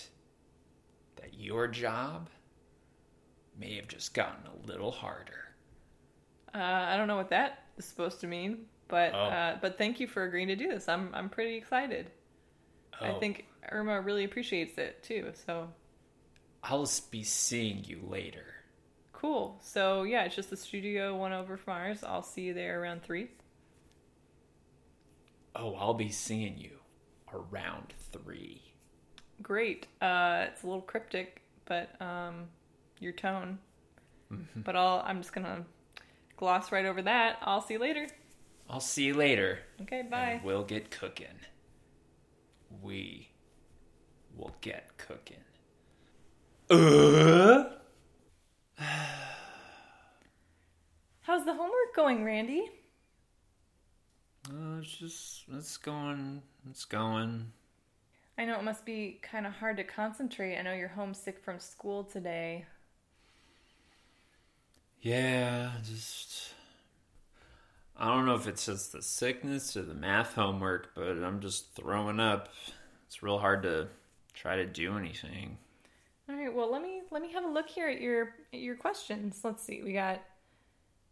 that 1.34 1.42
your 1.42 1.68
job 1.68 2.30
may 3.58 3.76
have 3.76 3.88
just 3.88 4.14
gotten 4.14 4.44
a 4.48 4.68
little 4.68 4.92
harder. 4.92 5.56
Uh, 6.54 6.58
I 6.60 6.98
don't 6.98 7.08
know 7.08 7.16
what 7.18 7.30
that 7.30 7.64
is 7.78 7.86
supposed 7.86 8.20
to 8.22 8.28
mean, 8.28 8.66
but 8.88 9.14
Oh. 9.14 9.18
uh, 9.18 9.58
but 9.62 9.78
thank 9.78 10.00
you 10.00 10.08
for 10.08 10.24
agreeing 10.24 10.48
to 10.50 10.56
do 10.56 10.68
this. 10.70 10.88
I'm 10.88 11.10
I'm 11.14 11.30
pretty 11.30 11.56
excited. 11.56 12.12
I 13.00 13.10
Oh. 13.10 13.20
think 13.20 13.46
Irma 13.72 14.02
really 14.02 14.24
appreciates 14.24 14.78
it 14.78 15.04
too. 15.04 15.32
So 15.46 15.70
I'll 16.64 16.88
be 17.12 17.24
seeing 17.24 17.84
you 17.84 18.02
later. 18.08 18.46
cool. 19.14 19.58
So 19.62 20.04
yeah, 20.04 20.24
it's 20.26 20.36
just 20.36 20.50
the 20.50 20.58
studio 20.58 21.16
one 21.16 21.32
over 21.32 21.56
from 21.58 21.74
ours. 21.74 22.04
I'll 22.04 22.24
see 22.24 22.42
you 22.42 22.54
there 22.54 22.82
around 22.82 23.04
three. 23.04 23.30
Oh, 25.56 25.76
I'll 25.76 25.94
be 25.94 26.10
seeing 26.10 26.58
you 26.58 26.80
around 27.32 27.94
three. 28.12 28.73
Great. 29.44 29.88
Uh, 30.02 30.46
it's 30.48 30.64
a 30.64 30.66
little 30.66 30.82
cryptic, 30.82 31.42
but 31.66 32.02
um, 32.02 32.46
your 33.00 33.12
tone. 33.12 33.60
Mm-hmm. 34.32 34.62
But 34.62 34.76
I'll 34.76 35.04
I'm 35.06 35.22
just 35.22 35.34
gonna 35.34 35.66
gloss 36.38 36.72
right 36.72 36.86
over 36.86 37.02
that. 37.04 37.38
I'll 37.42 37.62
see 37.62 37.74
you 37.76 37.80
later. 37.80 38.08
I'll 38.70 38.80
see 38.80 39.04
you 39.04 39.14
later. 39.14 39.60
Okay, 39.82 40.04
bye. 40.10 40.40
We'll 40.44 40.64
get 40.64 40.90
cooking. 40.90 41.28
We 42.82 43.30
will 44.36 44.56
get 44.62 44.98
cooking. 44.98 45.44
Uh? 46.70 47.66
How's 51.22 51.46
the 51.46 51.54
homework 51.54 51.96
going, 51.96 52.24
Randy? 52.24 52.70
Uh, 54.50 54.80
it's 54.80 54.98
just 54.98 55.44
it's 55.54 55.78
going 55.78 56.42
it's 56.70 56.86
going. 56.86 57.52
I 58.38 58.46
know 58.46 58.58
it 58.58 58.64
must 58.64 58.86
be 58.86 59.20
kind 59.22 59.46
of 59.46 59.54
hard 59.54 59.78
to 59.78 59.84
concentrate. 59.84 60.58
I 60.58 60.62
know 60.64 60.74
you're 60.74 60.88
homesick 60.88 61.40
from 61.44 61.60
school 61.60 62.04
today. 62.04 62.66
Yeah, 65.02 65.72
just 65.84 66.54
I 67.98 68.08
don't 68.08 68.26
know 68.26 68.36
if 68.36 68.48
it's 68.48 68.66
just 68.66 68.92
the 68.92 69.02
sickness 69.02 69.78
or 69.78 69.84
the 69.84 69.94
math 69.94 70.34
homework, 70.34 70.96
but 70.96 71.10
I'm 71.24 71.42
just 71.42 71.76
throwing 71.76 72.20
up. 72.20 72.50
It's 73.06 73.22
real 73.22 73.38
hard 73.38 73.64
to 73.64 73.90
try 74.34 74.56
to 74.56 74.66
do 74.66 74.98
anything. 74.98 75.58
All 76.30 76.36
right, 76.36 76.54
well 76.54 76.72
let 76.72 76.82
me 76.82 77.02
let 77.12 77.22
me 77.22 77.32
have 77.34 77.44
a 77.44 77.50
look 77.50 77.70
here 77.70 77.88
at 77.88 78.02
your 78.02 78.34
at 78.54 78.60
your 78.60 78.76
questions. 78.76 79.42
Let's 79.44 79.62
see. 79.62 79.84
We 79.84 79.94
got 79.94 80.22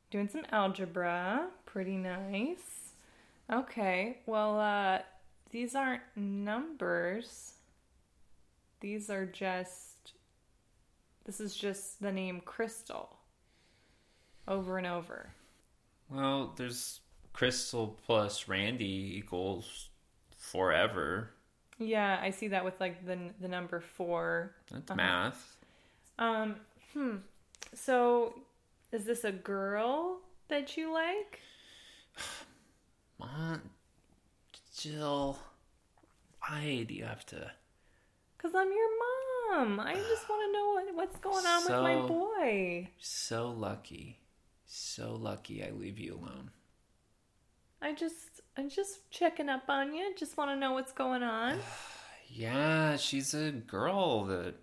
doing 0.09 0.27
some 0.27 0.45
algebra. 0.51 1.49
Pretty 1.65 1.97
nice. 1.97 2.93
Okay. 3.51 4.19
Well, 4.25 4.59
uh 4.59 4.99
these 5.51 5.75
aren't 5.75 6.01
numbers. 6.15 7.53
These 8.79 9.09
are 9.09 9.25
just 9.25 10.13
this 11.25 11.39
is 11.39 11.55
just 11.55 12.01
the 12.01 12.11
name 12.11 12.41
Crystal. 12.43 13.09
Over 14.47 14.77
and 14.77 14.87
over. 14.87 15.29
Well, 16.09 16.53
there's 16.57 16.99
Crystal 17.31 17.97
plus 18.05 18.47
Randy 18.47 19.17
equals 19.17 19.89
forever. 20.37 21.29
Yeah, 21.77 22.19
I 22.21 22.31
see 22.31 22.47
that 22.49 22.65
with 22.65 22.79
like 22.79 23.05
the 23.05 23.17
the 23.39 23.47
number 23.47 23.79
4 23.79 24.51
That's 24.71 24.89
Uh-huh. 24.91 24.95
math. 24.97 25.57
Um, 26.19 26.55
hmm. 26.93 27.17
So, 27.73 28.33
is 28.91 29.05
this 29.05 29.23
a 29.23 29.31
girl 29.31 30.19
that 30.49 30.75
you 30.77 30.91
like? 30.93 31.39
Jill, 34.81 35.37
why 36.39 36.85
do 36.87 36.95
you 36.95 37.03
have 37.03 37.23
to? 37.27 37.51
Because 38.35 38.55
I'm 38.55 38.69
your 38.69 39.59
mom. 39.59 39.79
I 39.79 39.93
just 39.93 40.27
want 40.27 40.41
to 40.41 40.51
know 40.51 40.71
what, 40.73 40.95
what's 40.95 41.19
going 41.19 41.45
on 41.45 41.63
with 41.65 41.83
my 41.83 42.07
boy. 42.07 42.89
So 42.99 43.51
lucky, 43.51 44.17
so 44.65 45.13
lucky. 45.13 45.63
I 45.63 45.69
leave 45.69 45.99
you 45.99 46.15
alone. 46.15 46.49
I 47.79 47.93
just, 47.93 48.41
I'm 48.57 48.69
just 48.69 49.07
checking 49.11 49.49
up 49.49 49.65
on 49.69 49.93
you. 49.93 50.15
Just 50.17 50.35
want 50.35 50.49
to 50.49 50.55
know 50.55 50.71
what's 50.73 50.93
going 50.93 51.23
on. 51.23 51.59
Yeah, 52.33 52.95
she's 52.95 53.33
a 53.33 53.51
girl 53.51 54.23
that 54.27 54.53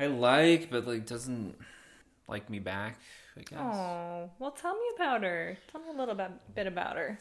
I 0.00 0.08
like, 0.08 0.68
but 0.68 0.84
like 0.84 1.06
doesn't 1.06 1.56
like 2.26 2.50
me 2.50 2.58
back. 2.58 2.98
I 3.36 3.42
guess. 3.42 3.60
Oh, 3.60 4.30
well, 4.40 4.50
tell 4.50 4.74
me 4.74 4.86
about 4.96 5.22
her. 5.22 5.56
Tell 5.70 5.80
me 5.80 5.90
a 5.94 5.96
little 5.96 6.16
bit, 6.16 6.32
bit 6.56 6.66
about 6.66 6.96
her. 6.96 7.20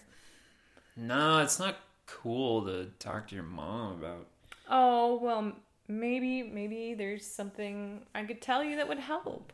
No, 0.96 1.40
it's 1.40 1.60
not 1.60 1.78
cool 2.06 2.66
to 2.66 2.88
talk 3.00 3.28
to 3.30 3.36
your 3.36 3.44
mom 3.44 4.00
about. 4.04 4.28
Oh, 4.70 5.20
well, 5.22 5.54
maybe, 5.88 6.44
maybe 6.44 6.94
there's 6.94 7.26
something 7.26 8.02
I 8.14 8.24
could 8.24 8.42
tell 8.42 8.64
you 8.64 8.76
that 8.78 8.88
would 8.88 9.00
help. 9.00 9.54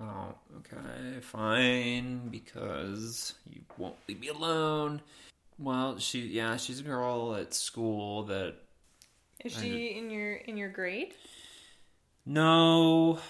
Oh, 0.00 0.34
okay, 0.58 1.20
fine, 1.20 2.28
because 2.28 3.34
you 3.50 3.62
won't 3.78 3.96
leave 4.08 4.20
me 4.20 4.28
alone. 4.28 5.00
Well, 5.58 5.98
she, 5.98 6.20
yeah, 6.20 6.56
she's 6.56 6.80
a 6.80 6.82
girl 6.82 7.34
at 7.34 7.54
school 7.54 8.24
that. 8.24 8.56
Is 9.44 9.54
she 9.54 9.88
in 9.96 10.10
your 10.10 10.34
in 10.34 10.56
your 10.56 10.68
grade? 10.68 11.14
No, 12.24 13.20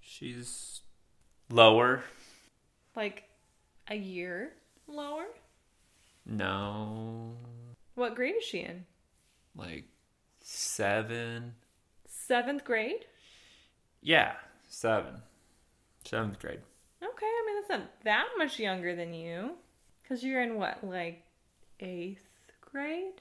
she's 0.00 0.80
lower. 1.50 2.02
Like 2.96 3.24
a 3.88 3.94
year 3.94 4.52
lower? 4.86 5.26
No, 6.24 7.36
What 7.94 8.14
grade 8.14 8.36
is 8.36 8.44
she 8.44 8.60
in? 8.60 8.84
like 9.56 9.84
seven. 10.40 11.54
Seventh 12.06 12.64
grade? 12.64 13.04
Yeah, 14.00 14.34
seven. 14.68 15.16
Seventh 16.04 16.38
grade. 16.38 16.60
Okay, 17.02 17.26
I 17.26 17.42
mean 17.46 17.56
that's 17.56 17.68
not 17.80 18.04
that 18.04 18.26
much 18.38 18.58
younger 18.58 18.94
than 18.96 19.12
you. 19.14 19.52
Cause 20.08 20.22
you're 20.22 20.42
in 20.42 20.56
what, 20.56 20.82
like 20.84 21.24
eighth 21.80 22.26
grade? 22.60 23.20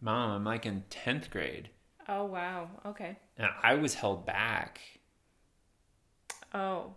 Mom, 0.00 0.30
I'm 0.30 0.44
like 0.44 0.66
in 0.66 0.84
10th 0.90 1.30
grade. 1.30 1.70
Oh 2.08 2.24
wow. 2.24 2.68
Okay. 2.84 3.16
And 3.38 3.48
I 3.62 3.74
was 3.74 3.94
held 3.94 4.26
back. 4.26 4.80
Oh. 6.54 6.94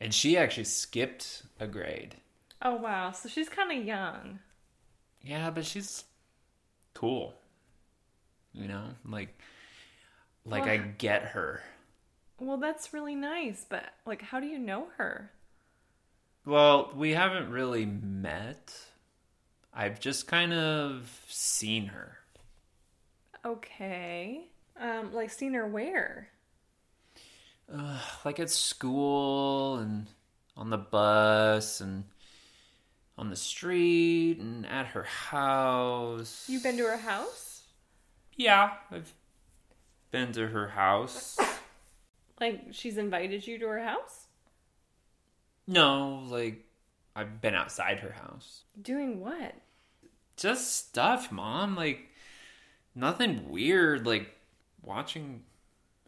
And 0.00 0.12
she 0.12 0.36
actually 0.36 0.64
skipped 0.64 1.42
a 1.58 1.66
grade. 1.66 2.16
Oh 2.62 2.76
wow. 2.76 3.12
So 3.12 3.28
she's 3.28 3.48
kind 3.48 3.70
of 3.78 3.84
young. 3.86 4.40
Yeah, 5.22 5.50
but 5.50 5.64
she's 5.64 6.04
cool. 6.94 7.34
You 8.52 8.68
know, 8.68 8.84
like 9.04 9.38
like 10.44 10.64
I 10.64 10.76
get 10.78 11.22
her. 11.22 11.62
Well, 12.38 12.56
that's 12.56 12.94
really 12.94 13.14
nice, 13.14 13.66
but 13.68 13.84
like, 14.06 14.22
how 14.22 14.40
do 14.40 14.46
you 14.46 14.58
know 14.58 14.86
her? 14.96 15.30
Well, 16.46 16.90
we 16.96 17.10
haven't 17.10 17.50
really 17.50 17.84
met. 17.84 18.74
I've 19.74 20.00
just 20.00 20.26
kind 20.26 20.52
of 20.52 21.22
seen 21.28 21.86
her. 21.86 22.18
Okay. 23.44 24.46
Um, 24.80 25.12
like 25.12 25.30
seen 25.30 25.52
her 25.54 25.66
where? 25.66 26.28
Uh, 27.72 28.00
like 28.24 28.40
at 28.40 28.50
school 28.50 29.76
and 29.76 30.06
on 30.56 30.70
the 30.70 30.78
bus 30.78 31.80
and 31.80 32.04
on 33.20 33.28
the 33.28 33.36
street 33.36 34.38
and 34.38 34.66
at 34.66 34.86
her 34.86 35.02
house. 35.02 36.46
You've 36.48 36.62
been 36.62 36.78
to 36.78 36.84
her 36.84 36.96
house? 36.96 37.64
Yeah, 38.34 38.72
I've 38.90 39.12
been 40.10 40.32
to 40.32 40.48
her 40.48 40.68
house. 40.68 41.38
Like 42.40 42.68
she's 42.72 42.96
invited 42.96 43.46
you 43.46 43.58
to 43.58 43.66
her 43.66 43.84
house? 43.84 44.26
No, 45.66 46.24
like 46.28 46.64
I've 47.14 47.42
been 47.42 47.54
outside 47.54 48.00
her 48.00 48.12
house. 48.12 48.62
Doing 48.80 49.20
what? 49.20 49.54
Just 50.38 50.74
stuff, 50.74 51.30
mom. 51.30 51.76
Like 51.76 52.08
nothing 52.94 53.50
weird. 53.50 54.06
Like 54.06 54.34
watching 54.82 55.42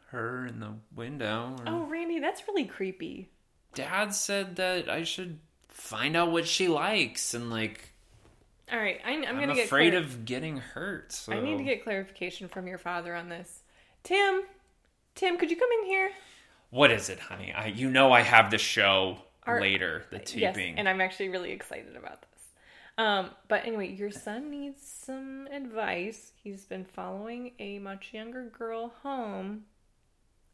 her 0.07 0.47
in 0.47 0.61
the 0.61 0.73
window. 0.97 1.57
Or... 1.59 1.65
Oh, 1.69 1.85
Randy, 1.85 2.21
that's 2.21 2.49
really 2.49 2.65
creepy. 2.65 3.29
Dad 3.75 4.15
said 4.15 4.57
that 4.57 4.89
I 4.89 5.05
should 5.05 5.41
find 5.73 6.17
out 6.17 6.31
what 6.31 6.47
she 6.47 6.69
likes, 6.69 7.35
and 7.35 7.51
like 7.51 7.93
All 8.71 8.79
right, 8.79 9.01
I, 9.05 9.13
I'm, 9.13 9.25
I'm, 9.25 9.41
gonna 9.41 9.55
get 9.55 9.67
afraid 9.67 9.93
clar- 9.93 10.03
of 10.03 10.25
getting 10.25 10.59
hurt. 10.59 11.13
So 11.13 11.33
I 11.33 11.41
need 11.41 11.59
to 11.59 11.65
get 11.65 11.83
clarification 11.85 12.49
from 12.49 12.67
your 12.67 12.79
father 12.79 13.15
on 13.15 13.29
this. 13.29 13.63
Tim, 14.03 14.43
Tim, 15.15 15.39
could 15.39 15.51
you 15.51 15.57
come 15.57 15.69
in 15.81 15.87
here? 15.87 16.11
what 16.71 16.91
is 16.91 17.11
it, 17.11 17.19
honey? 17.19 17.53
I 17.53 17.67
you 17.67 17.91
know 17.91 18.13
I 18.13 18.23
have 18.23 18.51
the 18.51 18.59
show 18.59 19.19
Our- 19.45 19.61
later, 19.61 20.05
the 20.11 20.23
Yes, 20.35 20.57
and 20.57 20.89
I'm 20.89 21.01
actually 21.01 21.29
really 21.29 21.53
excited 21.53 21.97
about 21.97 22.23
this. 22.23 22.29
Um, 22.99 23.31
but 23.49 23.65
anyway, 23.67 23.89
your 23.93 24.11
son 24.11 24.51
needs 24.51 24.83
some 24.83 25.49
advice. 25.51 26.33
He's 26.43 26.65
been 26.65 26.85
following 26.85 27.53
a 27.59 27.79
much 27.79 28.11
younger 28.13 28.45
girl 28.45 28.93
home, 29.03 29.65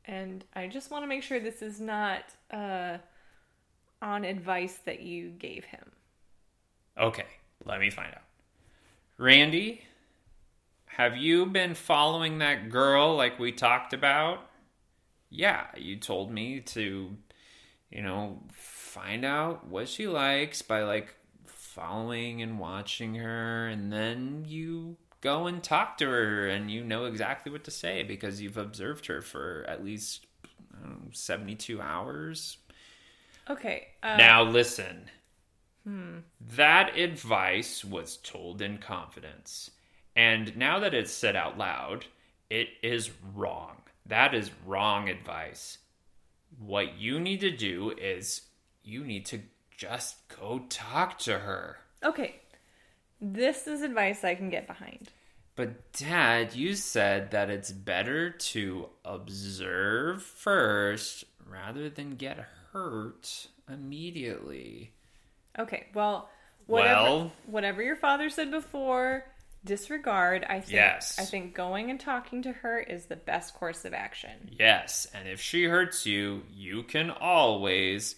and 0.05 0.45
I 0.55 0.69
just 0.69 0.91
want 0.91 1.03
to 1.03 1.07
make 1.09 1.23
sure 1.23 1.41
this 1.41 1.63
is 1.63 1.81
not 1.81 2.25
uh, 2.51 2.99
on 4.03 4.25
advice 4.25 4.79
that 4.85 5.01
you 5.01 5.31
gave 5.31 5.65
him. 5.65 5.93
Okay, 6.99 7.27
let 7.65 7.81
me 7.81 7.91
find 7.91 8.15
out. 8.15 8.23
Randy, 9.17 9.83
have 10.87 11.17
you 11.17 11.47
been 11.47 11.75
following 11.75 12.39
that 12.39 12.71
girl 12.71 13.17
like 13.17 13.39
we 13.39 13.53
talked 13.53 13.93
about? 13.93 14.41
Yeah, 15.31 15.67
you 15.77 15.97
told 15.97 16.31
me 16.31 16.61
to, 16.61 17.17
you 17.91 18.03
know, 18.03 18.43
find 18.53 19.25
out 19.25 19.67
what 19.67 19.89
she 19.89 20.07
likes 20.07 20.63
by 20.63 20.83
like 20.83 21.15
following 21.45 22.43
and 22.43 22.59
watching 22.59 23.17
her, 23.17 23.69
and 23.69 23.93
then 23.93 24.45
you 24.47 24.97
go 25.21 25.47
and 25.47 25.63
talk 25.63 25.99
to 25.99 26.07
her 26.07 26.49
and 26.49 26.71
you 26.71 26.85
know 26.85 27.05
exactly 27.05 27.51
what 27.51 27.65
to 27.65 27.71
say 27.71 28.03
because 28.05 28.41
you've 28.41 28.57
observed 28.57 29.07
her 29.07 29.21
for 29.21 29.65
at 29.69 29.85
least 29.85 30.27
know, 30.85 30.97
72 31.13 31.81
hours. 31.81 32.59
Okay. 33.51 33.89
Uh, 34.03 34.17
Now 34.17 34.43
listen. 34.43 35.11
That 36.55 36.99
advice 36.99 37.83
was 37.83 38.19
told 38.19 38.61
in 38.61 38.77
confidence. 38.77 39.71
And 40.15 40.55
now 40.55 40.81
that 40.81 40.93
it's 40.93 41.13
said 41.13 41.35
out 41.35 41.57
loud, 41.57 42.05
it 42.51 42.69
is 42.83 43.11
wrong. 43.35 43.77
That 44.05 44.35
is 44.35 44.51
wrong 44.67 45.09
advice. 45.09 45.79
What 46.59 46.99
you 46.99 47.19
need 47.19 47.41
to 47.41 47.51
do 47.51 47.93
is 47.97 48.43
you 48.83 49.03
need 49.03 49.25
to 49.27 49.41
just 49.75 50.17
go 50.39 50.65
talk 50.69 51.19
to 51.21 51.39
her. 51.39 51.79
okay. 52.05 52.37
This 53.21 53.67
is 53.67 53.83
advice 53.83 54.23
I 54.25 54.35
can 54.37 54.49
get 54.51 54.67
behind. 54.69 55.09
But, 55.57 55.93
Dad, 55.93 56.55
you 56.55 56.75
said 56.75 57.33
that 57.33 57.51
it's 57.51 57.73
better 57.73 58.31
to 58.31 58.91
observe 59.05 60.23
first 60.23 61.25
rather 61.45 61.91
than 61.91 62.11
get 62.15 62.37
hurt 62.79 63.49
immediately. 63.69 64.93
Okay. 65.59 65.87
Well, 65.95 66.31
whatever 66.67 67.03
Well- 67.03 67.33
whatever 67.47 67.83
your 67.83 67.97
father 67.97 68.31
said 68.31 68.51
before, 68.51 69.25
disregard. 69.65 70.45
I 70.49 70.61
think 70.61 70.73
Yes. 70.73 71.19
I 71.19 71.25
think 71.25 71.55
going 71.55 71.91
and 71.91 71.99
talking 71.99 72.43
to 72.43 72.53
her 72.53 72.79
is 72.79 73.07
the 73.07 73.17
best 73.17 73.55
course 73.55 73.85
of 73.85 73.93
action. 73.93 74.51
Yes, 74.59 75.07
and 75.13 75.29
if 75.29 75.41
she 75.41 75.65
hurts 75.65 76.07
you, 76.07 76.45
you 76.51 76.85
can 76.85 77.11
always 77.11 78.17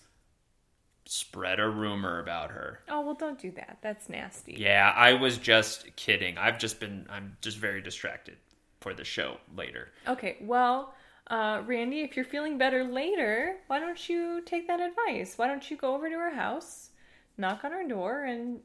spread 1.07 1.59
a 1.59 1.68
rumor 1.68 2.20
about 2.20 2.51
her. 2.51 2.83
Oh 2.88 3.01
well, 3.01 3.14
don't 3.14 3.38
do 3.40 3.51
that. 3.53 3.79
That's 3.81 4.09
nasty. 4.09 4.55
Yeah, 4.55 4.92
I 4.94 5.14
was 5.14 5.38
just 5.38 5.96
kidding. 5.96 6.37
I've 6.38 6.59
just 6.59 6.79
been 6.79 7.07
I'm 7.11 7.37
just 7.40 7.57
very 7.57 7.81
distracted 7.81 8.37
for 8.81 8.92
the 8.94 9.05
show 9.05 9.38
later. 9.57 9.90
Okay. 10.07 10.37
Well, 10.40 10.94
uh, 11.31 11.62
Randy, 11.64 12.01
if 12.01 12.16
you're 12.16 12.25
feeling 12.25 12.59
better 12.59 12.85
later, 12.85 13.57
why 13.69 13.79
don't 13.79 14.09
you 14.09 14.43
take 14.45 14.66
that 14.66 14.81
advice? 14.81 15.38
Why 15.38 15.47
don't 15.47 15.71
you 15.71 15.77
go 15.77 15.95
over 15.95 16.09
to 16.09 16.14
her 16.16 16.35
house, 16.35 16.90
knock 17.38 17.64
on 17.64 17.71
her 17.73 17.87
door, 17.87 18.25
and 18.25 18.61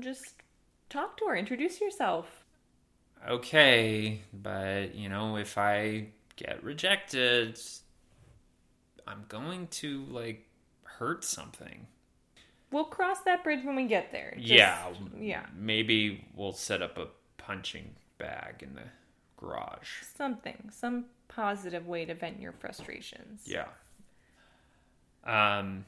just 0.00 0.34
talk 0.90 1.16
to 1.18 1.26
her, 1.26 1.36
introduce 1.36 1.80
yourself. 1.80 2.44
Okay, 3.28 4.20
but 4.32 4.94
you 4.94 5.08
know, 5.08 5.36
if 5.36 5.56
I 5.56 6.08
get 6.36 6.62
rejected, 6.62 7.58
I'm 9.06 9.24
going 9.28 9.68
to 9.68 10.04
like 10.06 10.46
hurt 10.84 11.24
something. 11.24 11.86
We'll 12.70 12.84
cross 12.84 13.20
that 13.24 13.44
bridge 13.44 13.64
when 13.64 13.76
we 13.76 13.86
get 13.86 14.12
there. 14.12 14.34
Just- 14.36 14.48
yeah. 14.50 14.88
Yeah. 15.18 15.46
Maybe 15.56 16.26
we'll 16.34 16.52
set 16.52 16.82
up 16.82 16.98
a 16.98 17.06
punching 17.38 17.94
bag 18.18 18.62
in 18.62 18.74
the 18.74 18.82
garage. 19.38 20.02
Something. 20.14 20.70
Some 20.70 21.06
positive 21.28 21.86
way 21.86 22.04
to 22.04 22.14
vent 22.14 22.40
your 22.40 22.52
frustrations. 22.52 23.42
Yeah. 23.44 23.66
Um 25.24 25.84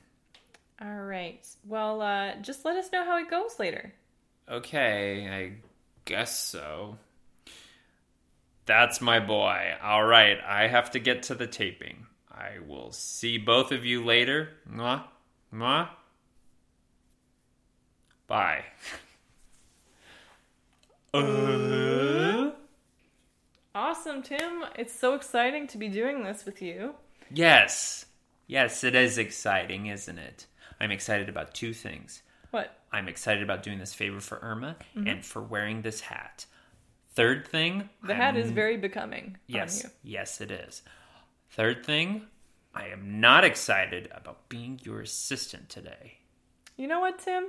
All 0.80 1.02
right. 1.02 1.46
Well, 1.66 2.00
uh, 2.02 2.36
just 2.36 2.64
let 2.64 2.76
us 2.76 2.90
know 2.92 3.04
how 3.04 3.18
it 3.18 3.30
goes 3.30 3.58
later. 3.58 3.92
Okay, 4.48 5.28
I 5.28 5.52
guess 6.04 6.36
so. 6.36 6.96
That's 8.66 9.00
my 9.00 9.20
boy. 9.20 9.74
All 9.82 10.04
right, 10.04 10.38
I 10.46 10.68
have 10.68 10.90
to 10.92 10.98
get 10.98 11.24
to 11.24 11.34
the 11.34 11.46
taping. 11.46 12.06
I 12.30 12.58
will 12.66 12.92
see 12.92 13.36
both 13.38 13.72
of 13.72 13.84
you 13.84 14.04
later. 14.04 14.50
Mwah. 14.72 15.04
Mwah. 15.52 15.88
Bye. 18.26 18.64
Uh, 21.12 22.09
Awesome, 24.00 24.22
Tim. 24.22 24.64
It's 24.78 24.98
so 24.98 25.12
exciting 25.12 25.66
to 25.68 25.76
be 25.76 25.88
doing 25.88 26.22
this 26.24 26.46
with 26.46 26.62
you. 26.62 26.94
yes. 27.30 28.06
Yes, 28.46 28.82
it 28.82 28.94
is 28.94 29.18
exciting, 29.18 29.86
isn't 29.88 30.18
it? 30.18 30.46
I'm 30.80 30.90
excited 30.90 31.28
about 31.28 31.52
two 31.52 31.74
things. 31.74 32.22
What? 32.50 32.74
I'm 32.90 33.08
excited 33.08 33.42
about 33.42 33.62
doing 33.62 33.78
this 33.78 33.92
favor 33.92 34.18
for 34.20 34.38
Irma 34.42 34.76
Mm-hmm. 34.96 35.06
and 35.06 35.24
for 35.24 35.42
wearing 35.42 35.82
this 35.82 36.00
hat. 36.00 36.46
Third 37.14 37.46
thing, 37.46 37.90
The 38.02 38.14
hat 38.14 38.34
I'm 38.36 38.40
is 38.40 38.50
very 38.52 38.78
becoming 38.78 39.36
Yes, 39.46 39.84
yes, 40.02 40.40
it 40.40 40.50
is. 40.50 40.82
Third 41.50 41.84
thing, 41.84 42.22
I 42.74 42.86
am 42.86 43.20
not 43.20 43.44
excited 43.44 44.08
about 44.14 44.48
being 44.48 44.80
your 44.82 45.02
assistant 45.02 45.68
today. 45.68 46.14
You 46.78 46.88
know 46.88 47.00
what, 47.00 47.18
Tim? 47.18 47.48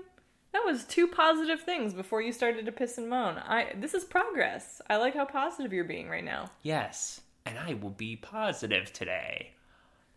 That 0.53 0.65
was 0.65 0.83
two 0.83 1.07
positive 1.07 1.61
things 1.61 1.93
before 1.93 2.21
you 2.21 2.33
started 2.33 2.65
to 2.65 2.71
piss 2.71 2.97
and 2.97 3.09
moan. 3.09 3.37
I 3.37 3.73
this 3.75 3.93
is 3.93 4.03
progress. 4.03 4.81
I 4.89 4.97
like 4.97 5.15
how 5.15 5.25
positive 5.25 5.71
you're 5.71 5.83
being 5.85 6.09
right 6.09 6.23
now. 6.25 6.51
Yes, 6.61 7.21
and 7.45 7.57
I 7.57 7.75
will 7.75 7.89
be 7.91 8.15
positive 8.17 8.91
today. 8.91 9.51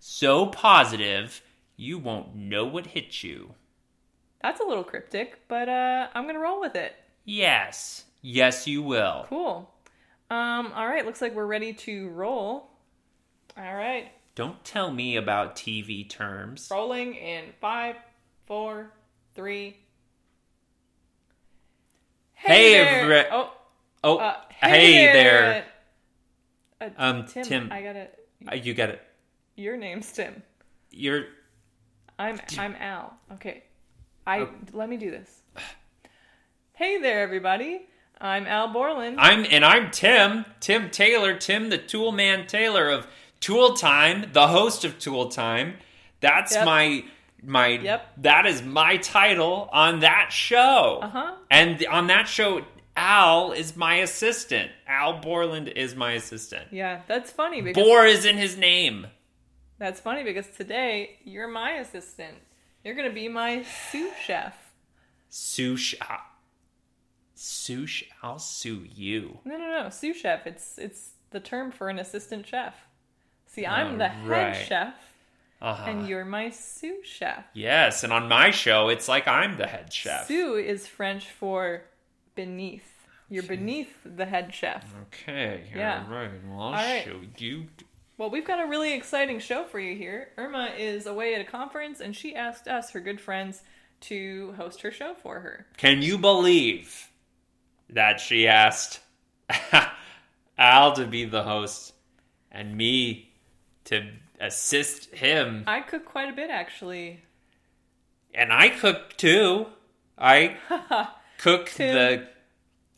So 0.01 0.47
positive, 0.47 1.40
you 1.77 1.99
won't 1.99 2.35
know 2.35 2.64
what 2.66 2.88
hit 2.88 3.23
you. 3.23 3.55
That's 4.42 4.61
a 4.61 4.64
little 4.64 4.85
cryptic, 4.85 5.40
but 5.49 5.68
uh, 5.68 6.09
I'm 6.14 6.27
gonna 6.27 6.40
roll 6.40 6.61
with 6.61 6.75
it. 6.75 6.94
Yes, 7.25 8.05
yes, 8.20 8.66
you 8.66 8.83
will. 8.83 9.27
Cool. 9.29 9.70
Um, 10.31 10.73
all 10.75 10.87
right, 10.88 11.07
looks 11.07 11.23
like 11.23 11.35
we're 11.35 11.47
ready 11.47 11.73
to 11.73 12.09
roll. 12.11 12.70
All 13.57 13.75
right, 13.75 14.11
Don't 14.35 14.62
tell 14.64 14.90
me 14.90 15.16
about 15.16 15.55
TV 15.55 16.09
terms. 16.11 16.68
rolling 16.73 17.14
in 17.14 17.44
five, 17.61 17.94
four, 18.47 18.90
three. 19.35 19.77
Hey, 22.44 22.72
there. 22.74 23.02
every- 23.18 23.30
Oh, 23.30 23.50
Oh, 24.02 24.18
uh, 24.18 24.37
hey, 24.50 25.07
there. 25.12 25.64
Uh, 26.80 26.90
Um, 26.98 27.26
Tim, 27.26 27.44
Tim. 27.44 27.68
I 27.72 27.80
got 27.83 27.96
it. 27.96 28.28
Uh, 28.50 28.54
You 28.54 28.74
got 28.74 28.90
it. 28.90 29.02
Your 29.57 29.76
name's 29.76 30.12
Tim. 30.12 30.42
You're 30.90 31.26
I'm 32.18 32.38
I'm 32.59 32.76
Al. 32.78 33.16
Okay. 33.33 33.62
I 34.26 34.40
Oh. 34.40 34.50
let 34.72 34.88
me 34.88 34.96
do 34.96 35.11
this. 35.11 35.40
Hey 36.74 36.98
there, 36.98 37.20
everybody. 37.22 37.88
I'm 38.20 38.46
Al 38.46 38.68
Borland. 38.68 39.18
I'm 39.18 39.46
and 39.50 39.64
I'm 39.64 39.90
Tim, 39.90 40.44
Tim 40.61 40.90
Taylor, 40.90 41.37
Tim 41.37 41.70
the 41.70 41.78
Tool 41.78 42.12
Man 42.12 42.46
Taylor 42.46 42.88
of 42.90 43.07
Tool 43.40 43.74
Time, 43.74 44.30
the 44.33 44.48
host 44.48 44.85
of 44.85 44.98
Tool 44.98 45.28
Time. 45.28 45.78
That's 46.20 46.54
Yep. 46.54 46.64
my 46.66 47.04
my 47.46 47.68
Yep. 47.68 48.12
that 48.18 48.46
is 48.46 48.62
my 48.62 48.96
title 48.98 49.68
on 49.72 50.00
that 50.00 50.33
show. 50.33 51.00
Uh-huh. 51.02 51.35
And 51.50 51.85
on 51.87 52.07
that 52.09 52.26
show 52.28 52.62
Al 52.96 53.52
is 53.52 53.76
my 53.76 53.96
assistant. 53.96 54.70
Al 54.87 55.20
Borland 55.20 55.68
is 55.68 55.94
my 55.96 56.12
assistant. 56.12 56.68
yeah, 56.70 57.02
that's 57.09 57.30
funny 57.30 57.61
because 57.61 57.83
Bor 57.83 58.07
is 58.07 58.24
in 58.24 58.37
his 58.37 58.57
name. 58.57 59.07
that's 59.78 60.00
funny 60.00 60.22
because 60.24 60.46
today 60.48 61.18
you're 61.24 61.48
my 61.48 61.72
assistant. 61.72 62.37
You're 62.85 62.94
gonna 62.94 63.11
be 63.12 63.28
my 63.28 63.62
sous 63.90 64.12
chef. 64.24 64.54
Sush 65.28 65.94
Sush 67.35 68.04
I'll 68.22 68.38
sue 68.38 68.87
you. 68.94 69.38
No, 69.44 69.57
no, 69.57 69.83
no, 69.83 69.88
sous 69.90 70.16
chef. 70.16 70.46
It's 70.46 70.78
it's 70.78 71.11
the 71.30 71.40
term 71.40 71.72
for 71.72 71.88
an 71.88 71.98
assistant 71.98 72.46
chef. 72.46 72.74
See, 73.46 73.66
I'm 73.66 73.98
the 73.98 74.11
right. 74.24 74.54
head 74.54 74.66
chef, 74.66 74.94
Uh-huh. 75.64 75.90
and 75.90 76.09
you're 76.09 76.24
my 76.24 76.50
sous 76.50 77.07
chef. 77.07 77.44
yes, 77.55 78.05
and 78.05 78.12
on 78.12 78.29
my 78.29 78.50
show 78.50 78.88
it's 78.88 79.09
like 79.09 79.27
I'm 79.27 79.57
the 79.57 79.66
head 79.66 79.92
chef. 79.92 80.27
Sous 80.29 80.59
is 80.64 80.87
French 80.87 81.31
for 81.31 81.83
beneath. 82.35 82.90
You're 83.31 83.44
beneath 83.44 83.88
the 84.05 84.27
head 84.27 84.53
chef. 84.55 84.85
Okay. 85.07 85.64
Yeah. 85.74 86.05
All 86.07 86.14
right. 86.14 86.31
Well, 86.46 86.61
I'll 86.61 86.72
right. 86.72 87.05
show 87.05 87.20
you. 87.38 87.66
Well, 88.18 88.31
we've 88.31 88.46
got 88.46 88.61
a 88.61 88.66
really 88.66 88.92
exciting 88.92 89.40
show 89.40 89.64
for 89.64 89.81
you 89.81 89.96
here. 89.96 90.29
Irma 90.37 90.72
is 90.79 91.07
away 91.07 91.35
at 91.35 91.40
a 91.40 91.44
conference, 91.44 92.00
and 92.00 92.14
she 92.14 92.37
asked 92.37 92.68
us, 92.68 92.90
her 92.90 93.00
good 93.00 93.20
friends, 93.20 93.62
to 94.03 94.53
host 94.57 94.83
her 94.83 94.90
show 94.92 95.14
for 95.14 95.40
her. 95.40 95.66
Can 95.79 96.03
you 96.03 96.18
believe 96.18 97.09
that 97.88 98.20
she 98.20 98.46
asked 98.46 99.00
Al 100.59 100.92
to 100.92 101.07
be 101.07 101.24
the 101.24 101.42
host 101.42 101.94
and 102.53 102.77
me 102.77 103.33
to 103.87 104.07
assist 104.40 105.14
him? 105.14 105.64
I 105.66 105.81
cook 105.81 106.05
quite 106.05 106.29
a 106.29 106.33
bit, 106.33 106.51
actually. 106.51 107.23
And 108.35 108.53
I 108.53 108.68
cook 108.68 109.16
too. 109.16 109.66
I 110.18 110.57
cook 111.38 111.66
Tim. 111.70 111.94
the. 111.94 112.29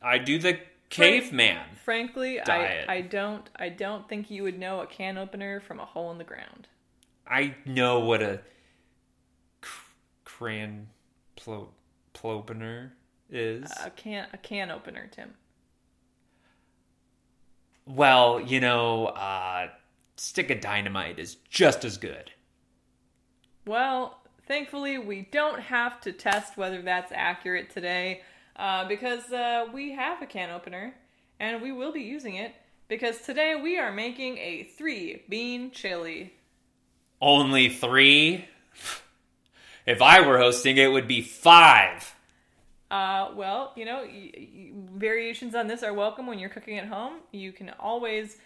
I 0.03 0.18
do 0.18 0.38
the 0.38 0.59
caveman. 0.88 1.64
Frankly, 1.85 2.40
I, 2.40 2.44
Diet. 2.44 2.88
I 2.88 3.01
don't 3.01 3.49
I 3.57 3.68
don't 3.68 4.09
think 4.09 4.31
you 4.31 4.42
would 4.42 4.59
know 4.59 4.81
a 4.81 4.87
can 4.87 5.18
opener 5.18 5.61
from 5.61 5.81
a 5.81 5.85
hole 5.85 6.11
in 6.11 6.18
the 6.18 6.25
ground. 6.25 6.68
I 7.27 7.55
know 7.64 8.01
what 8.01 8.22
a 8.22 8.40
cr- 9.61 9.92
cran 10.25 10.88
plo- 11.37 11.68
plopener 12.14 12.90
is. 13.31 13.70
A 13.85 13.90
can 13.90 14.27
a 14.33 14.38
can 14.38 14.70
opener, 14.70 15.09
Tim. 15.11 15.35
Well, 17.87 18.40
you 18.40 18.61
know, 18.61 19.07
uh, 19.07 19.68
stick 20.16 20.50
of 20.50 20.61
dynamite 20.61 21.18
is 21.18 21.37
just 21.50 21.85
as 21.85 21.96
good. 21.96 22.31
Well, 23.66 24.20
thankfully, 24.46 24.98
we 24.98 25.29
don't 25.31 25.61
have 25.61 26.00
to 26.02 26.12
test 26.12 26.57
whether 26.57 26.83
that's 26.83 27.12
accurate 27.14 27.70
today 27.70 28.22
uh, 28.57 28.87
because 28.88 29.31
uh, 29.33 29.66
we 29.72 29.92
have 29.92 30.22
a 30.22 30.26
can 30.26 30.50
opener 30.50 30.94
and 31.40 31.61
we 31.62 31.72
will 31.72 31.92
be 31.92 32.02
using 32.02 32.37
it 32.37 32.55
because 32.88 33.20
today 33.20 33.55
we 33.61 33.79
are 33.79 33.92
making 33.92 34.38
a 34.38 34.64
three 34.76 35.22
bean 35.29 35.70
chili. 35.70 36.33
Only 37.20 37.68
three? 37.68 38.46
If 39.87 40.02
I 40.02 40.26
were 40.26 40.38
hosting, 40.38 40.79
it 40.79 40.90
would 40.90 41.07
be 41.07 41.22
five. 41.22 42.12
Uh, 42.90 43.31
well, 43.37 43.72
you 43.76 43.85
know, 43.85 43.98
y- 44.02 44.33
y- 44.35 44.70
variations 44.96 45.55
on 45.55 45.68
this 45.68 45.85
are 45.85 45.94
welcome 45.94 46.26
when 46.26 46.40
you're 46.40 46.50
cooking 46.50 46.76
at 46.76 46.88
home. 46.88 47.20
You 47.31 47.52
can 47.52 47.70
always, 47.79 48.37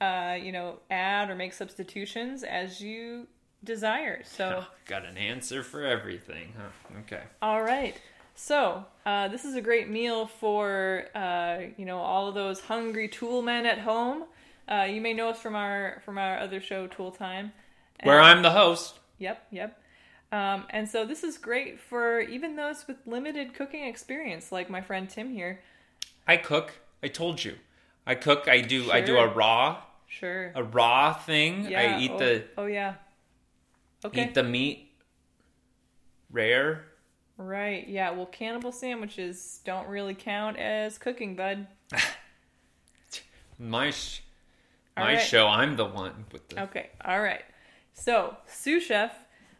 uh, 0.00 0.36
you 0.40 0.52
know, 0.52 0.78
add 0.90 1.30
or 1.30 1.34
make 1.34 1.52
substitutions 1.52 2.42
as 2.42 2.80
you 2.80 3.26
desire. 3.64 4.22
So, 4.24 4.64
Got 4.86 5.04
an 5.04 5.16
answer 5.16 5.62
for 5.62 5.84
everything, 5.84 6.52
huh? 6.56 6.98
Okay. 7.00 7.22
all 7.42 7.62
right. 7.62 8.00
So, 8.34 8.86
uh, 9.04 9.28
this 9.28 9.44
is 9.44 9.54
a 9.54 9.60
great 9.60 9.90
meal 9.90 10.26
for, 10.26 11.04
uh, 11.14 11.58
you 11.76 11.84
know, 11.84 11.98
all 11.98 12.28
of 12.28 12.34
those 12.34 12.60
hungry 12.60 13.06
tool 13.08 13.42
men 13.42 13.66
at 13.66 13.78
home. 13.78 14.24
Uh, 14.66 14.84
you 14.84 15.00
may 15.00 15.12
know 15.12 15.28
us 15.28 15.40
from 15.40 15.56
our 15.56 16.00
from 16.04 16.16
our 16.16 16.38
other 16.38 16.60
show, 16.60 16.86
Tool 16.86 17.10
Time. 17.10 17.52
Where 18.02 18.20
I'm 18.20 18.42
the 18.42 18.50
host. 18.50 18.98
Yep, 19.18 19.46
yep. 19.50 19.82
Um, 20.32 20.64
and 20.70 20.88
so 20.88 21.04
this 21.04 21.24
is 21.24 21.38
great 21.38 21.80
for 21.80 22.20
even 22.20 22.56
those 22.56 22.86
with 22.86 22.96
limited 23.04 23.52
cooking 23.52 23.84
experience, 23.84 24.52
like 24.52 24.70
my 24.70 24.80
friend 24.80 25.10
Tim 25.10 25.30
here. 25.32 25.60
I 26.26 26.36
cook. 26.36 26.72
I 27.02 27.08
told 27.08 27.44
you. 27.44 27.56
I 28.06 28.14
cook. 28.14 28.48
I 28.48 28.60
do. 28.60 28.90
I 28.92 29.00
do 29.00 29.18
a 29.18 29.26
raw, 29.26 29.82
Sure. 30.10 30.52
a 30.54 30.62
raw 30.62 31.14
thing. 31.14 31.70
Yeah. 31.70 31.80
I 31.80 32.00
eat 32.00 32.10
oh, 32.12 32.18
the 32.18 32.44
Oh 32.58 32.66
yeah. 32.66 32.94
Okay. 34.04 34.24
eat 34.24 34.34
the 34.34 34.42
meat 34.42 34.92
rare. 36.30 36.84
Right. 37.36 37.88
Yeah. 37.88 38.10
Well, 38.10 38.26
cannibal 38.26 38.72
sandwiches 38.72 39.60
don't 39.64 39.88
really 39.88 40.14
count 40.14 40.58
as 40.58 40.98
cooking, 40.98 41.36
bud. 41.36 41.66
My 43.58 43.90
sh- 43.90 44.22
my 44.96 45.14
right. 45.14 45.22
show. 45.22 45.46
I'm 45.46 45.76
the 45.76 45.84
one 45.84 46.24
with 46.32 46.48
the. 46.48 46.62
Okay. 46.64 46.90
All 47.04 47.20
right. 47.20 47.42
So, 47.92 48.36
sous 48.46 48.82
chef, 48.82 49.14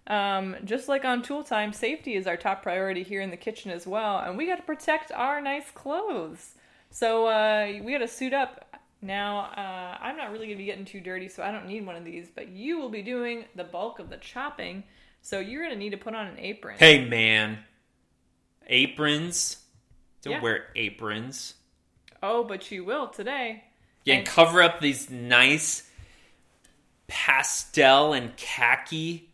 um, 0.06 0.56
just 0.64 0.88
like 0.88 1.04
on 1.04 1.22
tool 1.22 1.44
time, 1.44 1.72
safety 1.72 2.14
is 2.14 2.26
our 2.26 2.36
top 2.36 2.62
priority 2.62 3.02
here 3.02 3.20
in 3.20 3.30
the 3.30 3.36
kitchen 3.36 3.70
as 3.70 3.86
well, 3.86 4.18
and 4.18 4.36
we 4.36 4.46
got 4.46 4.56
to 4.56 4.62
protect 4.62 5.12
our 5.12 5.40
nice 5.40 5.70
clothes. 5.70 6.54
So 6.90 7.26
uh, 7.26 7.80
we 7.82 7.92
got 7.92 7.98
to 7.98 8.08
suit 8.08 8.32
up. 8.32 8.66
Now, 9.02 9.50
uh, 9.56 9.98
I'm 10.00 10.16
not 10.16 10.30
really 10.30 10.46
gonna 10.46 10.58
be 10.58 10.66
getting 10.66 10.84
too 10.84 11.00
dirty, 11.00 11.28
so 11.28 11.42
I 11.42 11.50
don't 11.50 11.66
need 11.66 11.86
one 11.86 11.96
of 11.96 12.04
these. 12.04 12.28
But 12.34 12.48
you 12.48 12.78
will 12.78 12.90
be 12.90 13.02
doing 13.02 13.44
the 13.54 13.64
bulk 13.64 13.98
of 13.98 14.10
the 14.10 14.18
chopping, 14.18 14.84
so 15.22 15.38
you're 15.40 15.62
gonna 15.62 15.76
need 15.76 15.90
to 15.90 15.96
put 15.96 16.14
on 16.14 16.26
an 16.26 16.38
apron. 16.38 16.76
Hey 16.78 17.04
man, 17.06 17.58
aprons. 18.66 19.64
Don't 20.22 20.34
Yeah. 20.34 20.40
wear 20.42 20.66
aprons. 20.76 21.54
Oh, 22.22 22.44
but 22.44 22.70
you 22.70 22.84
will 22.84 23.08
today. 23.08 23.64
Yeah, 24.04 24.16
And- 24.16 24.26
cover 24.26 24.62
up 24.62 24.80
these 24.80 25.08
nice 25.10 25.90
pastel 27.06 28.12
and 28.12 28.36
khaki 28.36 29.30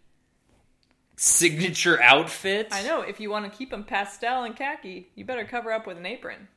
signature 1.17 2.01
outfits. 2.03 2.75
I 2.75 2.83
know. 2.83 3.01
If 3.01 3.21
you 3.21 3.31
want 3.31 3.51
to 3.51 3.57
keep 3.57 3.71
them 3.71 3.85
pastel 3.85 4.45
and 4.45 4.55
khaki, 4.55 5.09
you 5.15 5.25
better 5.25 5.45
cover 5.45 5.73
up 5.73 5.87
with 5.87 5.97
an 5.99 6.07
apron. 6.07 6.49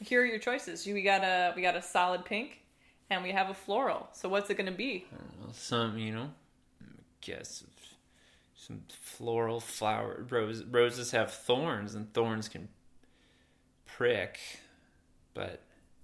Here 0.00 0.22
are 0.22 0.26
your 0.26 0.38
choices. 0.38 0.86
We 0.86 1.02
got 1.02 1.22
a 1.22 1.52
we 1.56 1.62
got 1.62 1.76
a 1.76 1.82
solid 1.82 2.24
pink, 2.24 2.60
and 3.10 3.22
we 3.22 3.30
have 3.32 3.50
a 3.50 3.54
floral. 3.54 4.08
So 4.12 4.28
what's 4.28 4.50
it 4.50 4.56
going 4.56 4.70
to 4.70 4.76
be? 4.76 5.06
Some, 5.52 5.98
you 5.98 6.12
know, 6.12 6.30
I 6.82 6.86
guess 7.20 7.64
some 8.54 8.82
floral 8.88 9.60
flower 9.60 10.26
rose, 10.28 10.64
roses 10.64 11.12
have 11.12 11.32
thorns, 11.32 11.94
and 11.94 12.12
thorns 12.12 12.48
can 12.48 12.68
prick, 13.86 14.38
but 15.34 15.62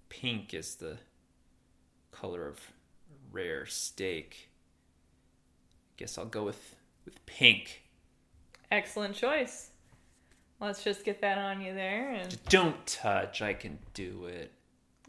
pink 0.09 0.55
is 0.55 0.77
the 0.77 0.99
color 2.13 2.47
of 2.47 2.61
rare 3.33 3.67
steak. 3.67 4.49
I 5.91 5.95
guess 5.97 6.17
I'll 6.17 6.25
go 6.25 6.45
with 6.45 6.77
with 7.05 7.25
pink. 7.27 7.83
Excellent 8.71 9.15
choice. 9.15 9.72
Let's 10.63 10.85
just 10.85 11.05
get 11.05 11.21
that 11.23 11.39
on 11.39 11.61
you 11.61 11.75
there, 11.75 12.11
and 12.11 12.39
Don't 12.49 12.87
touch. 12.87 13.43
I 13.43 13.53
can 13.53 13.81
do 13.95 14.27
it. 14.27 14.53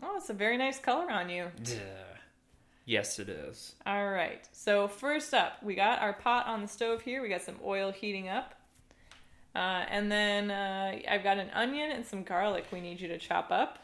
oh, 0.01 0.17
it's 0.17 0.31
a 0.31 0.33
very 0.33 0.57
nice 0.57 0.79
color 0.79 1.11
on 1.11 1.29
you. 1.29 1.45
Duh. 1.63 1.75
Yes, 2.85 3.19
it 3.19 3.29
is. 3.29 3.75
All 3.85 4.09
right. 4.09 4.49
So 4.51 4.87
first 4.87 5.31
up, 5.31 5.61
we 5.61 5.75
got 5.75 6.01
our 6.01 6.13
pot 6.13 6.47
on 6.47 6.63
the 6.63 6.67
stove 6.67 7.03
here. 7.03 7.21
We 7.21 7.29
got 7.29 7.43
some 7.43 7.59
oil 7.63 7.91
heating 7.91 8.29
up. 8.29 8.55
Uh, 9.55 9.85
and 9.89 10.11
then 10.11 10.49
uh, 10.49 10.97
I've 11.07 11.23
got 11.23 11.37
an 11.37 11.51
onion 11.51 11.91
and 11.91 12.03
some 12.03 12.23
garlic 12.23 12.65
we 12.73 12.81
need 12.81 12.99
you 12.99 13.07
to 13.09 13.19
chop 13.19 13.51
up. 13.51 13.77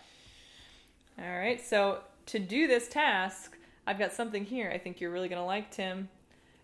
All 1.20 1.38
right. 1.38 1.64
So 1.64 2.00
to 2.26 2.40
do 2.40 2.66
this 2.66 2.88
task, 2.88 3.56
I've 3.86 4.00
got 4.00 4.12
something 4.12 4.44
here 4.44 4.72
I 4.74 4.80
think 4.80 5.00
you're 5.00 5.12
really 5.12 5.30
going 5.30 5.42
to 5.42 5.46
like, 5.46 5.70
Tim. 5.70 6.10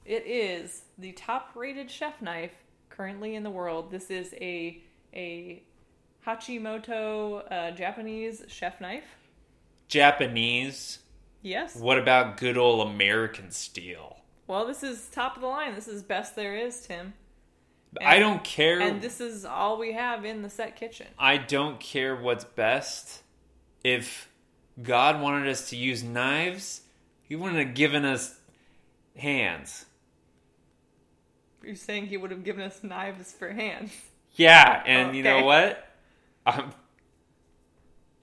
It 0.03 0.25
is 0.25 0.81
the 0.97 1.11
top-rated 1.11 1.91
chef 1.91 2.23
knife 2.23 2.63
currently 2.89 3.35
in 3.35 3.43
the 3.43 3.51
world. 3.51 3.91
This 3.91 4.09
is 4.09 4.33
a 4.41 4.81
a 5.15 5.63
Hachimoto 6.25 7.51
uh, 7.51 7.71
Japanese 7.71 8.43
chef 8.47 8.81
knife. 8.81 9.03
Japanese. 9.87 10.99
Yes. 11.41 11.75
What 11.75 11.99
about 11.99 12.37
good 12.37 12.57
old 12.57 12.87
American 12.87 13.51
steel? 13.51 14.17
Well, 14.47 14.65
this 14.65 14.83
is 14.83 15.07
top 15.09 15.35
of 15.35 15.41
the 15.41 15.47
line. 15.47 15.75
This 15.75 15.87
is 15.87 16.03
best 16.03 16.35
there 16.35 16.55
is, 16.55 16.81
Tim. 16.81 17.13
I 18.01 18.19
don't 18.19 18.43
care. 18.43 18.81
And 18.81 19.01
this 19.01 19.21
is 19.21 19.45
all 19.45 19.77
we 19.77 19.93
have 19.93 20.25
in 20.25 20.41
the 20.41 20.49
set 20.49 20.75
kitchen. 20.75 21.07
I 21.17 21.37
don't 21.37 21.79
care 21.79 22.15
what's 22.15 22.43
best. 22.43 23.23
If 23.83 24.29
God 24.81 25.21
wanted 25.21 25.47
us 25.47 25.69
to 25.69 25.77
use 25.77 26.03
knives, 26.03 26.81
He 27.23 27.35
wouldn't 27.35 27.59
have 27.65 27.75
given 27.75 28.03
us 28.03 28.37
hands. 29.15 29.85
You're 31.63 31.75
saying 31.75 32.07
he 32.07 32.17
would 32.17 32.31
have 32.31 32.43
given 32.43 32.63
us 32.63 32.83
knives 32.83 33.31
for 33.31 33.49
hands. 33.49 33.91
Yeah, 34.35 34.83
and 34.85 35.15
you 35.15 35.23
know 35.23 35.37
Okay. 35.37 35.45
what? 35.45 35.87
Um, 36.45 36.73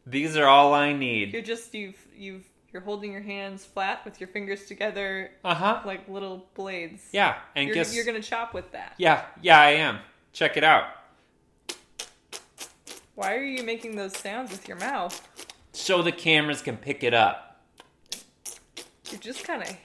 these 0.07 0.37
are 0.37 0.47
all 0.47 0.75
I 0.75 0.93
need. 0.93 1.33
You're 1.33 1.43
just 1.43 1.75
you've 1.75 1.97
you've 2.17 2.45
you're 2.73 2.83
holding 2.83 3.13
your 3.13 3.23
hands 3.23 3.65
flat 3.65 4.05
with 4.05 4.21
your 4.21 4.29
fingers 4.29 4.67
together 4.67 5.31
Uh 5.45 5.55
huh. 5.55 5.81
like 5.85 6.09
little 6.09 6.47
blades. 6.55 7.03
Yeah, 7.13 7.37
and 7.55 7.67
You're, 7.67 7.75
guess 7.75 7.95
you're 7.95 8.05
gonna 8.05 8.23
chop 8.23 8.55
with 8.55 8.71
that. 8.73 8.95
yeah, 8.99 9.27
yeah, 9.41 9.61
I 9.61 9.71
am. 9.73 9.99
Check 10.33 10.57
it 10.57 10.65
out. 10.65 10.85
Why 13.15 13.35
are 13.37 13.45
you 13.45 13.63
making 13.63 13.97
those 13.97 14.17
sounds 14.17 14.51
with 14.51 14.67
your 14.67 14.79
mouth? 14.79 15.29
So 15.73 16.03
the 16.03 16.13
cameras 16.13 16.63
can 16.63 16.77
pick 16.77 17.03
it 17.05 17.13
up. 17.15 17.61
You're 19.11 19.21
just 19.21 19.45
kind 19.45 19.63
of 19.63 19.77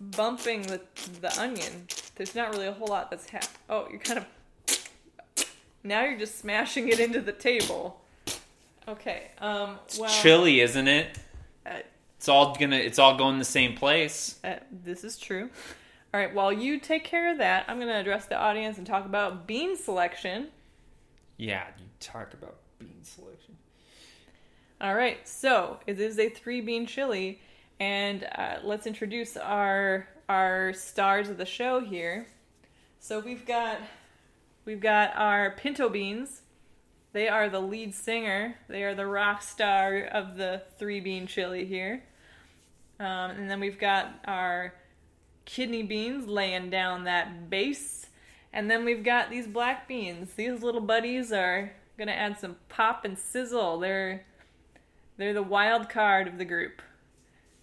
bumping 0.00 0.62
the 0.62 0.80
the 1.20 1.38
onion. 1.40 1.86
There's 2.16 2.34
not 2.34 2.50
really 2.52 2.66
a 2.66 2.72
whole 2.72 2.88
lot 2.88 3.10
that's 3.10 3.28
hap. 3.28 3.44
Oh, 3.68 3.86
you're 3.90 4.00
kind 4.00 4.18
of. 4.20 4.26
Now 5.84 6.04
you're 6.04 6.18
just 6.18 6.38
smashing 6.38 6.88
it 6.88 6.98
into 6.98 7.20
the 7.20 7.32
table. 7.32 8.00
Okay. 8.88 9.28
Um. 9.38 9.78
Well. 9.98 10.10
Chili, 10.10 10.60
isn't 10.60 10.88
it? 10.88 11.18
Uh, 11.64 11.80
It's 12.16 12.28
all 12.28 12.56
gonna. 12.56 12.76
It's 12.76 12.98
all 12.98 13.16
going 13.16 13.38
the 13.38 13.44
same 13.44 13.74
place. 13.76 14.38
Uh, 14.42 14.56
this 14.84 15.04
is 15.04 15.16
true. 15.18 15.50
All 16.12 16.20
right, 16.20 16.32
while 16.32 16.52
you 16.52 16.78
take 16.78 17.02
care 17.02 17.32
of 17.32 17.38
that, 17.38 17.64
I'm 17.66 17.78
going 17.78 17.88
to 17.88 17.98
address 17.98 18.26
the 18.26 18.36
audience 18.38 18.78
and 18.78 18.86
talk 18.86 19.04
about 19.04 19.48
bean 19.48 19.76
selection. 19.76 20.46
Yeah, 21.38 21.64
you 21.76 21.86
talk 21.98 22.32
about 22.34 22.54
bean 22.78 23.02
selection. 23.02 23.56
All 24.80 24.94
right, 24.94 25.26
so 25.26 25.80
it 25.88 25.98
is 25.98 26.20
a 26.20 26.28
three 26.28 26.60
bean 26.60 26.86
chili, 26.86 27.40
and 27.80 28.28
uh, 28.36 28.58
let's 28.62 28.86
introduce 28.86 29.36
our 29.36 30.06
our 30.28 30.72
stars 30.72 31.28
of 31.28 31.36
the 31.36 31.44
show 31.46 31.80
here. 31.80 32.28
So 33.00 33.18
we've 33.18 33.44
got 33.44 33.78
we've 34.64 34.80
got 34.80 35.14
our 35.16 35.50
pinto 35.52 35.88
beans. 35.88 36.42
They 37.12 37.28
are 37.28 37.48
the 37.48 37.60
lead 37.60 37.94
singer. 37.94 38.56
They 38.68 38.82
are 38.82 38.94
the 38.94 39.06
rock 39.06 39.42
star 39.42 39.98
of 39.98 40.36
the 40.36 40.62
three 40.78 41.00
bean 41.00 41.26
chili 41.26 41.64
here. 41.64 42.02
Um, 42.98 43.30
and 43.30 43.50
then 43.50 43.60
we've 43.60 43.78
got 43.78 44.14
our 44.24 44.74
kidney 45.44 45.82
beans 45.82 46.26
laying 46.26 46.70
down 46.70 47.04
that 47.04 47.50
base. 47.50 48.06
And 48.52 48.70
then 48.70 48.84
we've 48.84 49.04
got 49.04 49.30
these 49.30 49.46
black 49.46 49.86
beans. 49.86 50.34
These 50.34 50.62
little 50.62 50.80
buddies 50.80 51.32
are 51.32 51.72
gonna 51.98 52.12
add 52.12 52.38
some 52.38 52.56
pop 52.68 53.04
and 53.04 53.18
sizzle. 53.18 53.78
They're 53.78 54.24
they're 55.16 55.34
the 55.34 55.42
wild 55.42 55.88
card 55.88 56.26
of 56.26 56.38
the 56.38 56.44
group. 56.44 56.82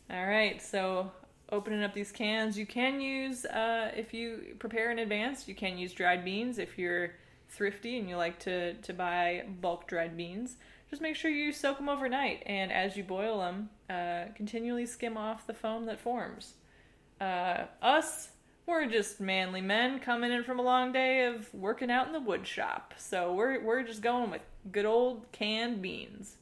All 0.09 0.25
right, 0.25 0.61
so 0.61 1.11
opening 1.51 1.83
up 1.83 1.93
these 1.93 2.11
cans, 2.11 2.57
you 2.57 2.65
can 2.65 3.01
use 3.01 3.45
uh, 3.45 3.91
if 3.95 4.13
you 4.13 4.55
prepare 4.59 4.91
in 4.91 4.99
advance. 4.99 5.47
You 5.47 5.55
can 5.55 5.77
use 5.77 5.93
dried 5.93 6.23
beans 6.23 6.57
if 6.57 6.77
you're 6.77 7.11
thrifty 7.49 7.97
and 7.97 8.09
you 8.09 8.15
like 8.15 8.39
to 8.39 8.73
to 8.75 8.93
buy 8.93 9.43
bulk 9.61 9.87
dried 9.87 10.15
beans. 10.15 10.55
Just 10.89 11.01
make 11.01 11.15
sure 11.15 11.31
you 11.31 11.53
soak 11.53 11.77
them 11.77 11.87
overnight, 11.87 12.43
and 12.45 12.71
as 12.71 12.97
you 12.97 13.03
boil 13.03 13.39
them, 13.39 13.69
uh, 13.89 14.33
continually 14.35 14.85
skim 14.85 15.15
off 15.15 15.47
the 15.47 15.53
foam 15.53 15.85
that 15.85 16.01
forms. 16.01 16.55
Uh, 17.21 17.65
us, 17.81 18.31
we're 18.65 18.85
just 18.87 19.21
manly 19.21 19.61
men 19.61 19.99
coming 19.99 20.33
in 20.33 20.43
from 20.43 20.59
a 20.59 20.63
long 20.63 20.91
day 20.91 21.27
of 21.27 21.53
working 21.53 21.89
out 21.89 22.07
in 22.07 22.13
the 22.13 22.19
wood 22.19 22.45
shop, 22.45 22.93
so 22.97 23.33
we're 23.33 23.63
we're 23.63 23.83
just 23.83 24.01
going 24.01 24.31
with 24.31 24.41
good 24.71 24.85
old 24.85 25.31
canned 25.31 25.81
beans. 25.81 26.35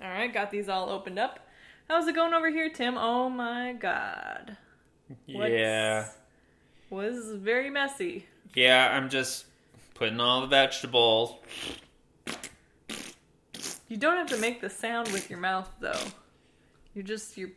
All 0.00 0.08
right, 0.08 0.32
got 0.32 0.50
these 0.50 0.68
all 0.68 0.88
opened 0.88 1.18
up. 1.18 1.46
How's 1.88 2.08
it 2.08 2.14
going 2.14 2.32
over 2.34 2.50
here, 2.50 2.70
Tim? 2.70 2.96
Oh 2.96 3.28
my 3.28 3.74
god. 3.74 4.56
What's- 5.26 5.50
Yeah, 5.52 6.08
Was 6.90 7.32
very 7.32 7.70
messy. 7.70 8.26
yeah. 8.54 8.96
I'm 8.96 9.08
just 9.10 9.44
putting 9.94 10.20
all 10.20 10.40
the 10.40 10.46
vegetables. 10.46 11.34
You 13.88 13.98
don't 13.98 14.16
have 14.16 14.28
to 14.28 14.38
make 14.38 14.60
the 14.62 14.70
sound 14.70 15.08
with 15.12 15.28
your 15.28 15.38
mouth 15.38 15.68
though. 15.80 16.00
You 16.94 17.02
just 17.02 17.36
you 17.36 17.52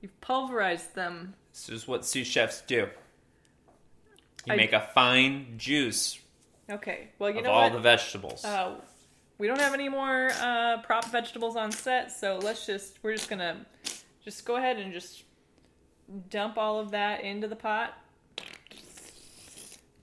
you've 0.00 0.18
pulverized 0.20 0.94
them. 0.94 1.34
This 1.52 1.68
is 1.68 1.86
what 1.88 2.06
sous 2.06 2.26
chefs 2.26 2.62
do. 2.62 2.88
You 4.46 4.52
I- 4.54 4.56
make 4.56 4.72
a 4.72 4.88
fine 4.94 5.54
juice 5.58 6.18
Okay. 6.70 7.08
Well, 7.18 7.30
you 7.30 7.38
of 7.38 7.44
know 7.44 7.50
all 7.50 7.62
what? 7.64 7.72
the 7.72 7.80
vegetables. 7.80 8.44
Uh, 8.44 8.74
we 9.38 9.46
don't 9.46 9.60
have 9.60 9.74
any 9.74 9.88
more 9.88 10.30
uh, 10.40 10.78
prop 10.82 11.06
vegetables 11.06 11.56
on 11.56 11.70
set, 11.70 12.10
so 12.12 12.38
let's 12.42 12.66
just 12.66 12.98
we're 13.02 13.14
just 13.14 13.30
gonna 13.30 13.64
just 14.24 14.44
go 14.44 14.56
ahead 14.56 14.78
and 14.78 14.92
just 14.92 15.22
dump 16.30 16.58
all 16.58 16.80
of 16.80 16.90
that 16.90 17.22
into 17.22 17.46
the 17.46 17.56
pot. 17.56 17.96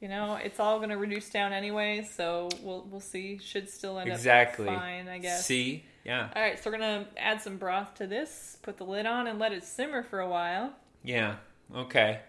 You 0.02 0.10
know, 0.10 0.36
it's 0.36 0.60
all 0.60 0.80
gonna 0.80 0.98
reduce 0.98 1.30
down 1.30 1.52
anyway, 1.52 2.08
so 2.10 2.50
we'll 2.62 2.88
we'll 2.90 3.02
see. 3.02 3.38
Should 3.40 3.70
still 3.70 4.00
end 4.00 4.10
exactly. 4.10 4.70
up 4.70 4.80
fine, 4.80 5.08
I 5.08 5.18
guess. 5.18 5.46
See, 5.46 5.84
yeah, 6.06 6.30
All 6.36 6.42
right, 6.42 6.62
so 6.62 6.70
we're 6.70 6.78
gonna 6.78 7.08
add 7.18 7.42
some 7.42 7.58
broth 7.58 7.96
to 7.96 8.08
this. 8.08 8.58
Put 8.62 8.78
the 8.78 8.84
lid 8.86 9.06
on 9.06 9.28
and 9.28 9.40
let 9.40 9.52
it 9.52 9.64
simmer 9.64 10.04
for 10.04 10.20
a 10.20 10.30
while. 10.30 10.74
yeah. 11.04 11.38
Okay, 11.76 12.20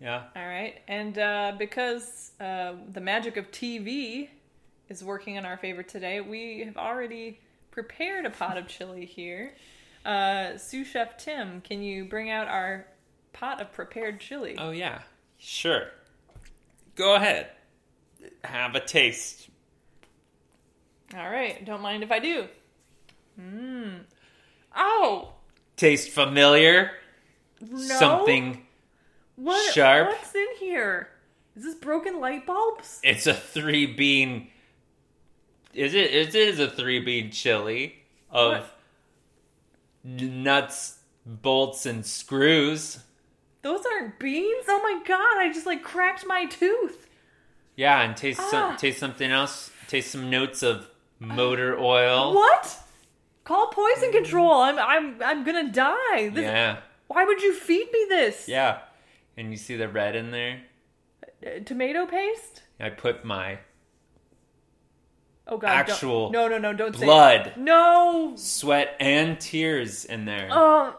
yeah. 0.00 0.24
All 0.36 0.46
right, 0.46 0.82
and 0.86 1.18
uh, 1.18 1.54
because 1.58 2.32
uh, 2.38 2.74
the 2.92 3.00
magic 3.00 3.38
of 3.38 3.50
TV 3.50 4.28
is 4.88 5.04
working 5.04 5.36
in 5.36 5.44
our 5.44 5.56
favor 5.56 5.82
today, 5.82 6.20
we 6.20 6.64
have 6.64 6.76
already 6.76 7.40
prepared 7.70 8.24
a 8.26 8.30
pot 8.30 8.56
of 8.56 8.66
chili 8.68 9.04
here. 9.04 9.54
Uh, 10.04 10.56
sous 10.56 10.86
chef 10.86 11.18
Tim, 11.18 11.60
can 11.60 11.82
you 11.82 12.04
bring 12.04 12.30
out 12.30 12.48
our 12.48 12.86
pot 13.32 13.60
of 13.60 13.72
prepared 13.72 14.20
chili? 14.20 14.56
Oh 14.58 14.70
yeah, 14.70 15.02
sure. 15.38 15.88
Go 16.94 17.14
ahead. 17.14 17.48
Have 18.44 18.74
a 18.74 18.80
taste. 18.80 19.48
All 21.16 21.30
right, 21.30 21.64
don't 21.64 21.82
mind 21.82 22.02
if 22.02 22.10
I 22.10 22.18
do. 22.18 22.48
Mmm. 23.40 24.00
Oh 24.76 25.32
Taste 25.78 26.10
familiar? 26.10 26.90
no! 27.60 27.78
Something. 27.78 28.66
what, 29.36 29.72
sharp. 29.72 30.08
What's 30.08 30.34
in 30.34 30.48
here? 30.58 31.08
Is 31.56 31.62
this 31.62 31.76
broken 31.76 32.20
light 32.20 32.46
bulbs? 32.46 32.98
It's 33.04 33.28
a 33.28 33.34
three 33.34 33.86
bean. 33.86 34.48
Is 35.78 35.94
it? 35.94 36.12
It 36.12 36.34
is 36.34 36.58
a 36.58 36.68
three 36.68 37.00
bean 37.00 37.30
chili 37.30 37.94
of 38.30 38.52
What? 38.52 38.78
nuts, 40.04 40.98
bolts, 41.24 41.86
and 41.86 42.04
screws. 42.04 42.98
Those 43.62 43.84
aren't 43.92 44.18
beans. 44.18 44.64
Oh 44.68 44.80
my 44.82 45.00
god! 45.06 45.38
I 45.38 45.50
just 45.52 45.66
like 45.66 45.82
cracked 45.82 46.26
my 46.26 46.46
tooth. 46.46 47.08
Yeah, 47.76 48.02
and 48.02 48.16
taste 48.16 48.40
Ah. 48.42 48.48
some. 48.50 48.76
Taste 48.76 48.98
something 48.98 49.30
else. 49.30 49.70
Taste 49.88 50.10
some 50.12 50.30
notes 50.30 50.62
of 50.62 50.88
motor 51.18 51.78
oil. 51.78 52.34
What? 52.34 52.76
Call 53.44 53.68
poison 53.68 54.12
control. 54.12 54.52
I'm 54.60 54.78
I'm 54.78 55.22
I'm 55.22 55.44
gonna 55.44 55.70
die. 55.70 56.28
This, 56.30 56.42
Yeah, 56.44 56.80
Why 57.06 57.24
would 57.24 57.40
you 57.42 57.54
feed 57.54 57.90
me 57.92 58.06
this? 58.08 58.48
yeah. 58.48 58.80
And 59.36 59.50
you 59.52 59.56
see 59.56 59.76
the 59.76 59.88
red 59.88 60.16
in 60.16 60.32
there. 60.32 60.60
Uh, 61.46 61.60
tomato 61.64 62.04
paste? 62.06 62.62
I 62.80 62.90
put 62.90 63.24
my 63.24 63.58
Oh 65.48 65.56
god. 65.58 65.68
don't- 65.86 65.90
Actual 65.94 66.30
No, 66.30 66.46
no, 66.48 66.58
no, 66.58 66.72
don't 66.72 66.94
say 66.96 67.04
blood, 67.04 67.54
No. 67.56 68.32
sweat, 68.36 68.94
and 69.00 69.40
tears 69.40 70.04
in 70.04 70.24
there. 70.26 70.48
Oh, 70.50 70.94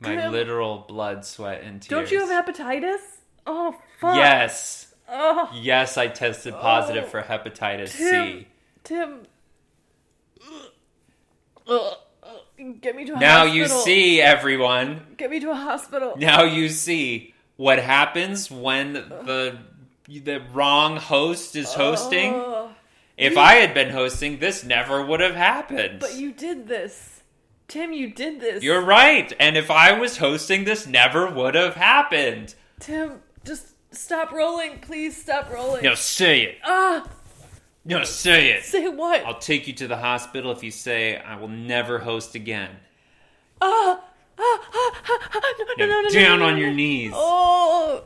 my 0.00 0.14
Tim. 0.16 0.32
literal 0.32 0.84
blood, 0.88 1.24
sweat, 1.24 1.62
and 1.62 1.80
tears. 1.80 1.88
don't 1.88 2.10
you 2.10 2.26
have 2.26 2.44
hepatitis? 2.46 2.98
Oh 3.46 3.74
fuck. 4.00 4.16
Yes. 4.16 4.94
Oh, 5.08 5.50
Yes, 5.54 5.96
I 5.98 6.06
tested 6.08 6.54
positive 6.54 7.04
Oh. 7.04 7.08
for 7.08 7.22
hepatitis 7.22 7.96
Tim. 7.96 8.40
C. 8.40 8.46
Tim. 8.84 9.22
Ugh. 11.68 11.94
Get 12.80 12.94
me 12.94 13.04
to 13.06 13.14
a. 13.14 13.18
Now 13.18 13.38
hospital. 13.46 13.56
you 13.56 13.66
see, 13.68 14.20
everyone. 14.20 15.14
Get 15.16 15.30
me 15.30 15.40
to 15.40 15.50
a 15.50 15.54
hospital. 15.54 16.14
Now 16.16 16.44
you 16.44 16.68
see 16.68 17.34
what 17.56 17.78
happens 17.80 18.50
when 18.50 18.92
the 18.92 19.58
the 20.08 20.40
wrong 20.52 20.96
host 20.96 21.56
is 21.56 21.72
hosting. 21.74 22.34
Oh, 22.34 22.61
If 23.22 23.36
I 23.36 23.54
had 23.54 23.74
been 23.74 23.90
hosting, 23.90 24.38
this 24.38 24.64
never 24.64 25.04
would 25.04 25.20
have 25.20 25.34
happened. 25.34 26.00
but 26.00 26.14
you 26.14 26.32
did 26.32 26.68
this. 26.68 27.22
Tim, 27.68 27.92
you 27.92 28.10
did 28.10 28.40
this. 28.40 28.62
You're 28.62 28.82
right. 28.82 29.32
And 29.40 29.56
if 29.56 29.70
I 29.70 29.98
was 29.98 30.18
hosting, 30.18 30.64
this 30.64 30.86
never 30.86 31.30
would 31.30 31.54
have 31.54 31.74
happened. 31.74 32.54
Tim, 32.80 33.20
just 33.44 33.68
stop 33.92 34.30
rolling. 34.32 34.78
Please 34.80 35.16
stop 35.16 35.50
rolling. 35.50 35.82
No, 35.82 35.94
say 35.94 36.42
it. 36.42 36.58
Ah, 36.64 37.08
No, 37.84 38.04
say 38.04 38.50
it. 38.52 38.64
say 38.64 38.88
what? 38.88 39.24
I'll 39.24 39.38
take 39.38 39.66
you 39.66 39.72
to 39.74 39.86
the 39.88 39.96
hospital 39.96 40.52
if 40.52 40.62
you 40.62 40.70
say 40.70 41.16
I 41.16 41.36
will 41.36 41.48
never 41.48 41.98
host 42.00 42.34
again. 42.34 42.70
Ah, 43.62 44.02
ah, 44.38 44.60
ah, 44.74 45.02
ah, 45.08 45.30
ah, 45.34 45.54
no, 45.58 45.86
no, 45.86 45.86
no, 45.86 46.00
no, 46.02 46.08
down 46.10 46.38
no, 46.40 46.44
no, 46.44 46.50
on 46.50 46.54
no. 46.54 46.60
your 46.60 46.72
knees. 46.74 47.12
Oh, 47.14 48.04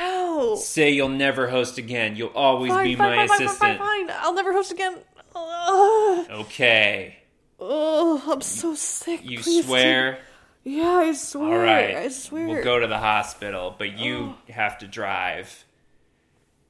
ow. 0.00 0.54
Say 0.56 0.90
you'll 0.90 1.08
never 1.08 1.48
host 1.48 1.78
again. 1.78 2.16
You'll 2.16 2.28
always 2.34 2.70
Fine, 2.72 2.84
be 2.84 2.94
fine, 2.96 3.16
my 3.16 3.26
fine, 3.26 3.28
fine, 3.28 3.46
assistant. 3.46 3.78
fine, 3.78 4.06
fine. 4.08 4.16
I'll 4.20 4.34
never 4.34 4.52
host 4.52 4.72
again. 4.72 4.96
Oh, 5.34 6.26
Okay. 6.30 7.18
oh 7.60 8.22
I'm 8.32 8.40
so 8.40 8.74
sick. 8.74 9.20
You 9.24 9.40
Please, 9.40 9.66
swear? 9.66 10.18
Yeah, 10.64 10.88
I 10.88 11.12
swear. 11.12 11.52
All 11.52 11.58
right. 11.64 11.96
I 11.96 12.08
swear. 12.08 12.46
We'll 12.48 12.64
go 12.64 12.78
to 12.78 12.86
the 12.86 12.98
hospital, 12.98 13.74
but 13.78 13.92
you 13.98 14.34
Oh. 14.48 14.52
have 14.52 14.78
to 14.78 14.86
drive. 14.86 15.64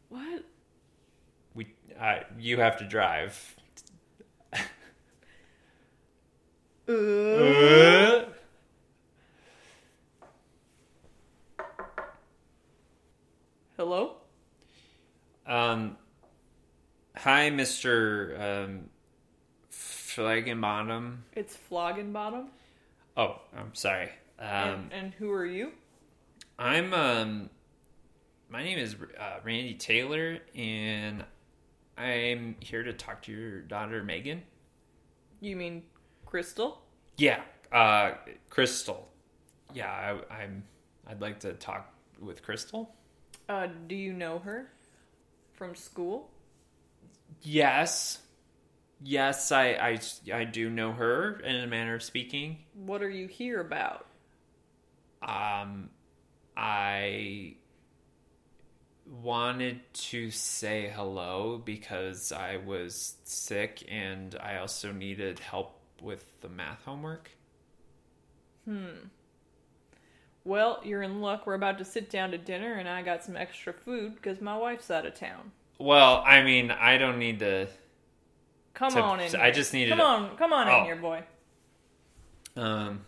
What? 0.08 0.44
We 1.54 1.68
uh, 2.00 2.20
you 2.38 2.58
have 2.58 2.76
to 2.78 2.84
drive. 2.84 3.56
Uh, 6.88 6.92
Uh, 6.92 8.24
hello? 13.78 14.16
Um, 15.46 15.96
hi, 17.16 17.48
Mister 17.48 18.66
um, 18.66 18.90
Flagenbottom. 19.72 21.18
It's 21.34 21.54
Flogging 21.54 22.12
Bottom. 22.12 22.48
Oh, 23.16 23.40
I'm 23.56 23.72
sorry. 23.74 24.10
Um, 24.40 24.48
and, 24.48 24.92
and 24.92 25.14
who 25.14 25.30
are 25.30 25.46
you? 25.46 25.70
I'm 26.58 26.92
um, 26.92 27.50
my 28.50 28.64
name 28.64 28.78
is 28.80 28.96
uh, 29.18 29.36
Randy 29.44 29.74
Taylor, 29.74 30.38
and 30.56 31.24
I'm 31.96 32.56
here 32.58 32.82
to 32.82 32.92
talk 32.92 33.22
to 33.22 33.32
your 33.32 33.60
daughter 33.60 34.02
Megan. 34.02 34.42
You 35.40 35.54
mean 35.54 35.84
Crystal? 36.26 36.82
Yeah, 37.16 37.42
uh, 37.70 38.14
Crystal. 38.50 39.08
Yeah, 39.72 40.18
I, 40.30 40.34
I'm. 40.34 40.64
I'd 41.06 41.20
like 41.20 41.38
to 41.40 41.52
talk 41.52 41.94
with 42.20 42.42
Crystal. 42.42 42.92
Uh, 43.48 43.68
do 43.86 43.94
you 43.94 44.12
know 44.12 44.38
her 44.40 44.70
from 45.54 45.74
school? 45.74 46.30
Yes, 47.42 48.18
yes, 49.02 49.50
I, 49.52 49.68
I, 49.70 49.98
I 50.34 50.44
do 50.44 50.68
know 50.68 50.92
her 50.92 51.40
in 51.40 51.56
a 51.56 51.66
manner 51.66 51.94
of 51.94 52.02
speaking. 52.02 52.58
What 52.74 53.02
are 53.02 53.10
you 53.10 53.26
here 53.26 53.60
about? 53.60 54.06
Um, 55.22 55.90
I 56.56 57.54
wanted 59.06 59.80
to 59.94 60.30
say 60.30 60.92
hello 60.94 61.60
because 61.64 62.32
I 62.32 62.58
was 62.58 63.16
sick 63.24 63.82
and 63.88 64.36
I 64.40 64.58
also 64.58 64.92
needed 64.92 65.38
help 65.38 65.80
with 66.02 66.40
the 66.40 66.48
math 66.48 66.84
homework. 66.84 67.30
Well, 70.48 70.80
you're 70.82 71.02
in 71.02 71.20
luck. 71.20 71.46
We're 71.46 71.52
about 71.52 71.76
to 71.76 71.84
sit 71.84 72.08
down 72.08 72.30
to 72.30 72.38
dinner, 72.38 72.72
and 72.72 72.88
I 72.88 73.02
got 73.02 73.22
some 73.22 73.36
extra 73.36 73.70
food 73.70 74.14
because 74.14 74.40
my 74.40 74.56
wife's 74.56 74.90
out 74.90 75.04
of 75.04 75.12
town. 75.14 75.52
Well, 75.78 76.22
I 76.26 76.42
mean, 76.42 76.70
I 76.70 76.96
don't 76.96 77.18
need 77.18 77.40
to. 77.40 77.68
Come 78.72 78.92
To- 78.92 79.02
on 79.02 79.20
in. 79.20 79.36
I 79.36 79.44
here. 79.44 79.52
just 79.52 79.74
needed 79.74 79.90
Come 79.90 80.00
on, 80.00 80.36
come 80.38 80.54
on 80.54 80.66
Oh. 80.66 80.78
in 80.78 80.84
here, 80.86 80.96
boy. 80.96 81.22
Um, 82.56 83.04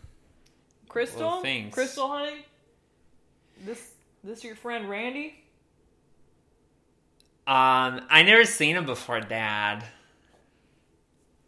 Crystal, 0.86 1.20
Well, 1.22 1.40
thanks. 1.42 1.72
Crystal, 1.72 2.08
honey. 2.08 2.44
This, 3.64 3.94
this 4.22 4.44
your 4.44 4.54
friend 4.54 4.90
Randy? 4.90 5.42
um, 7.46 8.06
I 8.10 8.22
never 8.22 8.44
seen 8.44 8.76
him 8.76 8.84
before, 8.84 9.20
Dad. 9.20 9.82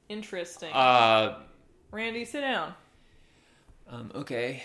Interesting. 0.08 0.72
Uh, 0.72 1.42
Randy, 1.90 2.24
sit 2.24 2.40
down. 2.40 2.72
um, 3.90 4.10
okay. 4.14 4.62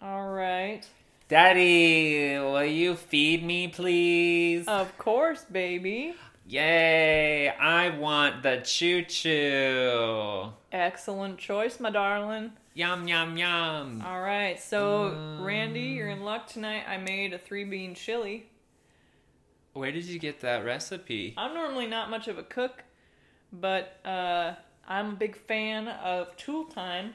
All 0.00 0.28
right. 0.28 0.86
Daddy, 1.28 2.38
will 2.38 2.64
you 2.64 2.94
feed 2.94 3.44
me, 3.44 3.68
please? 3.68 4.66
Of 4.66 4.96
course, 4.96 5.44
baby. 5.44 6.14
Yay! 6.46 7.50
I 7.50 7.90
want 7.98 8.42
the 8.42 8.62
choo 8.64 9.02
choo. 9.02 10.52
Excellent 10.72 11.38
choice, 11.38 11.78
my 11.78 11.90
darling. 11.90 12.52
Yum 12.72 13.06
yum 13.06 13.36
yum. 13.36 14.02
All 14.06 14.22
right, 14.22 14.58
so 14.58 15.38
Randy, 15.42 15.80
you're 15.80 16.08
in 16.08 16.22
luck 16.22 16.46
tonight. 16.46 16.84
I 16.88 16.96
made 16.96 17.34
a 17.34 17.38
three 17.38 17.64
bean 17.64 17.94
chili. 17.94 18.46
Where 19.74 19.92
did 19.92 20.04
you 20.06 20.18
get 20.18 20.40
that 20.40 20.64
recipe? 20.64 21.34
I'm 21.36 21.52
normally 21.52 21.86
not 21.86 22.08
much 22.08 22.28
of 22.28 22.38
a 22.38 22.42
cook, 22.42 22.84
but 23.52 23.98
uh, 24.04 24.54
I'm 24.86 25.10
a 25.10 25.16
big 25.16 25.36
fan 25.36 25.88
of 25.88 26.34
Tool 26.36 26.64
Time, 26.64 27.12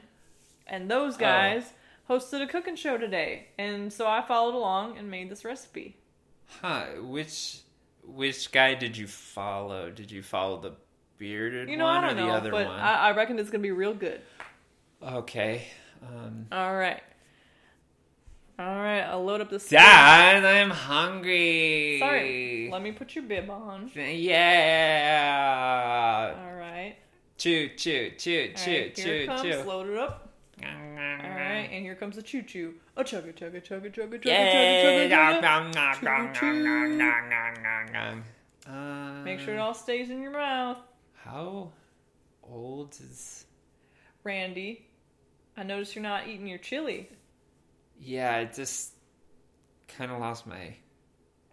and 0.66 0.88
those 0.88 1.16
guys 1.16 1.72
hosted 2.08 2.42
a 2.42 2.46
cooking 2.46 2.76
show 2.76 2.96
today, 2.98 3.48
and 3.58 3.92
so 3.92 4.06
I 4.06 4.22
followed 4.22 4.54
along 4.54 4.96
and 4.98 5.10
made 5.10 5.30
this 5.30 5.44
recipe. 5.44 5.96
Huh? 6.60 6.86
Which 7.00 7.60
which 8.06 8.52
guy 8.52 8.74
did 8.74 8.96
you 8.96 9.06
follow? 9.06 9.90
Did 9.90 10.10
you 10.10 10.22
follow 10.22 10.60
the 10.60 10.72
bearded 11.18 11.68
You 11.68 11.76
know, 11.76 11.84
one 11.84 12.04
I 12.04 12.06
or 12.12 12.14
don't 12.14 12.16
the 12.16 12.26
know, 12.26 12.32
other 12.34 12.50
but 12.50 12.66
one? 12.66 12.78
I, 12.78 13.08
I 13.08 13.12
reckon 13.12 13.38
it's 13.38 13.50
gonna 13.50 13.62
be 13.62 13.70
real 13.72 13.94
good. 13.94 14.20
Okay. 15.02 15.66
Um, 16.02 16.46
All 16.52 16.76
right, 16.76 17.02
all 18.58 18.76
right. 18.76 19.00
I'll 19.00 19.24
load 19.24 19.40
up 19.40 19.48
the. 19.50 19.58
Dad, 19.58 20.44
I'm 20.44 20.70
hungry. 20.70 21.98
Sorry, 21.98 22.68
let 22.70 22.82
me 22.82 22.92
put 22.92 23.14
your 23.14 23.24
bib 23.24 23.48
on. 23.50 23.90
Yeah. 25.14 26.34
All 26.46 26.54
right. 26.54 26.96
Choo 27.38 27.68
choo 27.76 28.12
choo 28.18 28.52
All 28.56 28.62
choo 28.62 28.70
right, 28.70 28.98
it 28.98 29.26
comes. 29.26 29.42
choo. 29.42 29.62
Load 29.66 29.88
it 29.88 29.96
up. 29.98 30.33
All 30.66 31.30
right, 31.30 31.68
and 31.72 31.84
here 31.84 31.94
comes 31.94 32.16
the 32.16 32.22
choo 32.22 32.42
choo. 32.42 32.74
A 32.96 33.04
chugga 33.04 33.34
chugga 33.34 33.62
chugga 33.62 33.92
chugga 33.92 34.22
chugga 34.22 35.00
chugga 35.00 35.40
chugga 37.00 38.22
chugga. 38.66 39.24
Make 39.24 39.40
sure 39.40 39.54
it 39.54 39.58
all 39.58 39.74
stays 39.74 40.10
in 40.10 40.22
your 40.22 40.32
mouth. 40.32 40.78
How 41.14 41.72
old 42.42 42.94
is? 43.00 43.46
Randy, 44.22 44.86
I 45.56 45.62
notice 45.62 45.94
you're 45.94 46.02
not 46.02 46.28
eating 46.28 46.46
your 46.46 46.58
chili. 46.58 47.10
Yeah, 48.00 48.36
I 48.36 48.44
just 48.46 48.92
kind 49.88 50.10
of 50.10 50.18
lost 50.18 50.46
my 50.46 50.74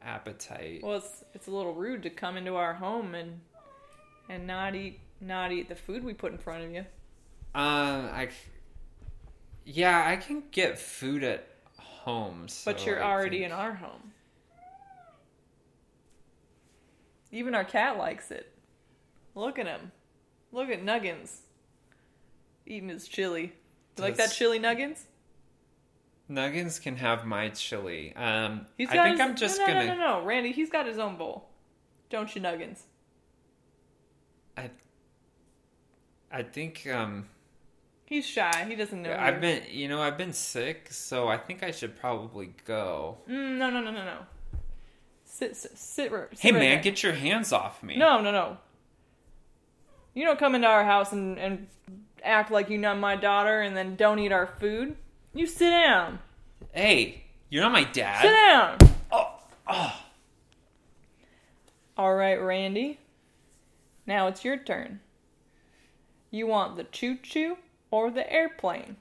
appetite. 0.01 0.81
Well, 0.83 0.97
it's 0.97 1.23
it's 1.33 1.47
a 1.47 1.51
little 1.51 1.73
rude 1.73 2.03
to 2.03 2.09
come 2.09 2.37
into 2.37 2.55
our 2.55 2.73
home 2.73 3.15
and 3.15 3.41
and 4.29 4.47
not 4.47 4.75
eat 4.75 4.99
not 5.19 5.51
eat 5.51 5.69
the 5.69 5.75
food 5.75 6.03
we 6.03 6.13
put 6.13 6.31
in 6.31 6.37
front 6.37 6.63
of 6.63 6.71
you. 6.71 6.85
Um, 7.53 8.09
I. 8.13 8.29
Yeah, 9.65 10.05
I 10.07 10.15
can 10.17 10.43
get 10.51 10.77
food 10.79 11.23
at 11.23 11.47
home. 11.77 12.47
But 12.65 12.85
you're 12.85 13.01
I 13.03 13.11
already 13.11 13.39
think- 13.39 13.45
in 13.45 13.51
our 13.51 13.73
home. 13.75 14.11
Even 17.31 17.55
our 17.55 17.63
cat 17.63 17.97
likes 17.97 18.31
it. 18.31 18.51
Look 19.35 19.57
at 19.57 19.65
him. 19.65 19.91
Look 20.51 20.69
at 20.69 20.83
Nuggins. 20.83 21.37
Eating 22.65 22.89
his 22.89 23.07
chili. 23.07 23.53
You 23.97 24.03
like 24.03 24.17
that 24.17 24.31
chili 24.31 24.59
Nuggins? 24.59 25.03
Nuggins 26.29 26.81
can 26.81 26.97
have 26.97 27.25
my 27.25 27.49
chili. 27.49 28.13
Um, 28.15 28.65
He's 28.77 28.89
I 28.89 28.93
think 28.93 29.11
his- 29.11 29.19
I'm 29.21 29.35
just 29.35 29.59
no, 29.59 29.67
no, 29.67 29.73
gonna. 29.73 29.85
No, 29.87 29.93
no, 29.95 30.19
no, 30.19 30.25
Randy, 30.25 30.51
he's 30.51 30.69
got 30.69 30.85
his 30.85 30.97
own 30.97 31.15
bowl. 31.17 31.49
Don't 32.09 32.33
you, 32.35 32.41
Nuggins? 32.41 32.81
I. 34.57 34.69
I 36.31 36.43
think 36.43 36.85
um. 36.87 37.27
He's 38.11 38.27
shy. 38.27 38.65
He 38.67 38.75
doesn't 38.75 39.03
know. 39.03 39.15
I've 39.17 39.39
been, 39.39 39.63
you 39.71 39.87
know, 39.87 40.01
I've 40.01 40.17
been 40.17 40.33
sick, 40.33 40.89
so 40.91 41.29
I 41.29 41.37
think 41.37 41.63
I 41.63 41.71
should 41.71 41.97
probably 41.97 42.53
go. 42.65 43.19
Mm, 43.25 43.57
no, 43.57 43.69
no, 43.69 43.79
no, 43.79 43.89
no, 43.89 44.03
no. 44.03 44.17
Sit, 45.23 45.55
sit, 45.55 45.77
sit, 45.77 46.11
sit 46.11 46.39
Hey 46.41 46.51
right 46.51 46.59
man, 46.59 46.59
there. 46.59 46.81
get 46.81 47.03
your 47.03 47.13
hands 47.13 47.53
off 47.53 47.81
me. 47.81 47.95
No, 47.95 48.19
no, 48.19 48.33
no. 48.33 48.57
You 50.13 50.25
don't 50.25 50.37
come 50.37 50.55
into 50.55 50.67
our 50.67 50.83
house 50.83 51.13
and, 51.13 51.39
and 51.39 51.67
act 52.21 52.51
like 52.51 52.69
you 52.69 52.77
know 52.77 52.93
my 52.95 53.15
daughter 53.15 53.61
and 53.61 53.77
then 53.77 53.95
don't 53.95 54.19
eat 54.19 54.33
our 54.33 54.47
food. 54.59 54.97
You 55.33 55.47
sit 55.47 55.69
down. 55.69 56.19
Hey, 56.73 57.23
you're 57.47 57.63
not 57.63 57.71
my 57.71 57.85
dad. 57.85 58.23
Sit 58.23 58.33
down. 58.33 58.77
Oh, 59.13 59.39
oh. 59.69 60.01
All 61.95 62.13
right, 62.13 62.35
Randy. 62.35 62.99
Now 64.05 64.27
it's 64.27 64.43
your 64.43 64.57
turn. 64.57 64.99
You 66.29 66.45
want 66.47 66.75
the 66.75 66.83
choo 66.83 67.15
choo 67.23 67.55
or 67.91 68.09
the 68.09 68.31
airplane? 68.31 68.95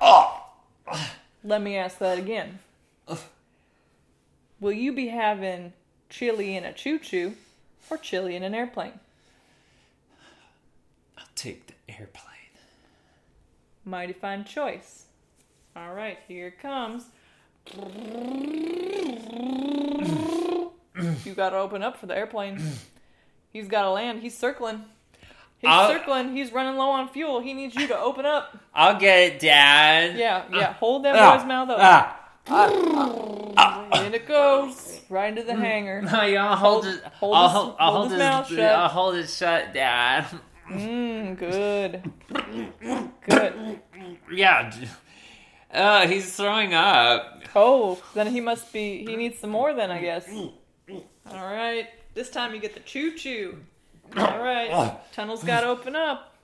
Oh, 0.00 0.46
Let 1.44 1.60
me 1.60 1.76
ask 1.76 1.98
that 1.98 2.18
again. 2.18 2.60
Will 4.60 4.72
you 4.72 4.92
be 4.92 5.08
having 5.08 5.72
chili 6.08 6.56
in 6.56 6.64
a 6.64 6.72
choo 6.72 6.98
choo 7.00 7.34
or 7.90 7.96
chili 7.96 8.36
in 8.36 8.44
an 8.44 8.54
airplane? 8.54 9.00
I'll 11.18 11.24
take 11.34 11.66
the 11.66 11.74
airplane. 11.88 12.28
Mighty 13.84 14.12
fine 14.12 14.44
choice. 14.44 15.06
All 15.74 15.92
right, 15.92 16.18
here 16.28 16.48
it 16.48 16.60
comes. 16.60 17.06
you 21.24 21.34
gotta 21.34 21.56
open 21.56 21.82
up 21.82 21.96
for 21.96 22.06
the 22.06 22.16
airplane. 22.16 22.62
He's 23.52 23.66
gotta 23.66 23.90
land. 23.90 24.22
He's 24.22 24.36
circling. 24.38 24.84
He's 25.62 25.70
I'll- 25.70 25.88
circling. 25.88 26.36
He's 26.36 26.52
running 26.52 26.76
low 26.76 26.90
on 26.90 27.08
fuel. 27.08 27.40
He 27.40 27.54
needs 27.54 27.74
you 27.74 27.86
to 27.86 27.98
open 27.98 28.26
up. 28.26 28.58
I'll 28.74 28.98
get 28.98 29.18
it, 29.34 29.40
Dad. 29.40 30.18
Yeah, 30.18 30.44
yeah. 30.52 30.72
Hold 30.74 31.04
that 31.06 31.16
Ah, 31.16 31.36
boy's 31.38 31.46
mouth 31.46 31.70
open. 31.70 31.82
ah. 31.84 32.18
In 34.04 34.14
it 34.14 34.26
goes. 34.26 35.00
Right 35.08 35.28
into 35.28 35.42
the 35.44 35.54
hangar. 35.54 36.02
No, 36.12 36.22
y'all 36.24 36.56
hold, 36.56 36.84
Hold- 36.84 36.96
it. 36.96 37.04
hold 37.14 37.36
I'll 37.36 37.42
his- 37.48 37.52
hold, 37.52 37.76
I'll 37.78 37.86
hold 37.92 37.96
hold 37.96 38.10
his 38.10 38.18
this- 38.18 38.26
mouth 38.28 38.48
shut. 38.48 38.60
I'll 38.60 38.88
hold 38.88 39.14
it 39.14 39.28
shut, 39.28 39.72
Dad. 39.74 40.26
Mmm, 40.70 41.38
good. 41.38 42.10
Good. 43.28 43.80
Yeah. 44.32 44.72
Uh, 45.72 46.06
he's 46.08 46.34
throwing 46.34 46.72
up. 46.74 47.42
Oh, 47.54 48.02
then 48.14 48.26
he 48.28 48.40
must 48.40 48.72
be. 48.72 49.04
He 49.06 49.16
needs 49.16 49.38
some 49.38 49.50
more, 49.50 49.74
then, 49.74 49.90
I 49.90 50.00
guess. 50.00 50.26
All 50.30 50.52
right. 51.46 51.88
This 52.14 52.30
time 52.30 52.54
you 52.54 52.60
get 52.60 52.74
the 52.74 52.80
choo 52.80 53.14
choo. 53.16 53.58
All 54.16 54.38
right. 54.42 54.70
Ah. 54.72 54.98
Tunnel's 55.12 55.44
got 55.44 55.62
to 55.62 55.68
open 55.68 55.96
up. 55.96 56.34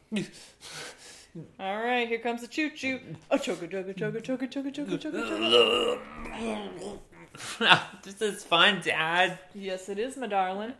All 1.60 1.82
right. 1.82 2.08
Here 2.08 2.18
comes 2.18 2.40
the 2.40 2.48
choo 2.48 2.70
choo. 2.70 3.00
Oh, 3.30 3.36
chugga, 3.36 3.70
chugga, 3.70 3.94
chugga, 3.94 4.22
chugga, 4.22 4.48
chugga, 4.48 4.72
chugga, 4.72 4.98
chugga, 4.98 5.98
chugga. 7.58 7.88
this 8.02 8.20
is 8.22 8.44
fun, 8.44 8.80
Dad. 8.82 9.38
Yes, 9.54 9.88
it 9.88 9.98
is, 9.98 10.16
my 10.16 10.26
darling. 10.26 10.72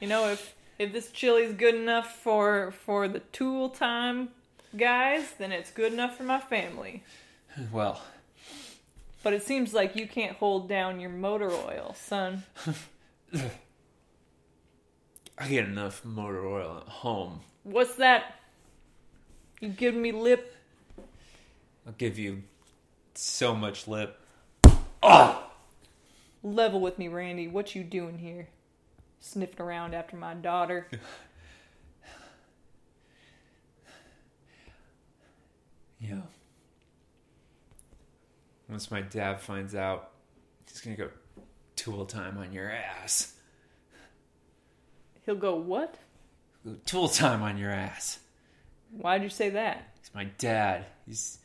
You 0.00 0.06
know, 0.06 0.28
if 0.28 0.54
if 0.78 0.92
this 0.92 1.10
chili's 1.10 1.52
good 1.54 1.74
enough 1.74 2.16
for 2.16 2.72
for 2.72 3.08
the 3.08 3.20
tool 3.20 3.68
time 3.68 4.30
guys, 4.76 5.32
then 5.38 5.52
it's 5.52 5.70
good 5.70 5.92
enough 5.92 6.16
for 6.16 6.22
my 6.22 6.40
family. 6.40 7.02
well, 7.72 8.02
But 9.22 9.32
it 9.32 9.42
seems 9.42 9.74
like 9.74 9.96
you 9.96 10.06
can't 10.06 10.36
hold 10.36 10.68
down 10.68 11.00
your 11.00 11.10
motor 11.10 11.50
oil, 11.50 11.94
son. 11.98 12.44
I 15.40 15.48
get 15.48 15.64
enough 15.64 16.04
motor 16.04 16.46
oil 16.46 16.82
at 16.86 16.88
home. 16.88 17.40
What's 17.62 17.94
that? 17.94 18.34
You 19.58 19.70
giving 19.70 20.02
me 20.02 20.12
lip? 20.12 20.54
I'll 21.86 21.94
give 21.94 22.18
you 22.18 22.42
so 23.14 23.54
much 23.54 23.88
lip. 23.88 24.20
Oh! 25.02 25.50
Level 26.42 26.80
with 26.80 26.98
me, 26.98 27.08
Randy. 27.08 27.48
What 27.48 27.74
you 27.74 27.82
doing 27.82 28.18
here? 28.18 28.48
Sniffing 29.20 29.60
around 29.60 29.94
after 29.94 30.16
my 30.16 30.34
daughter. 30.34 30.88
Yeah. 36.02 36.22
Once 38.70 38.90
my 38.90 39.02
dad 39.02 39.38
finds 39.38 39.74
out, 39.74 40.12
he's 40.66 40.80
gonna 40.80 40.96
go 40.96 41.10
tool 41.76 42.06
time 42.06 42.38
on 42.38 42.54
your 42.54 42.70
ass. 42.70 43.34
He'll 45.30 45.38
go, 45.38 45.54
what? 45.54 45.94
Tool 46.86 47.06
time 47.06 47.40
on 47.44 47.56
your 47.56 47.70
ass. 47.70 48.18
Why'd 48.90 49.22
you 49.22 49.28
say 49.28 49.48
that? 49.50 49.92
He's 50.00 50.10
my 50.12 50.24
dad. 50.24 50.86
He's 51.06 51.38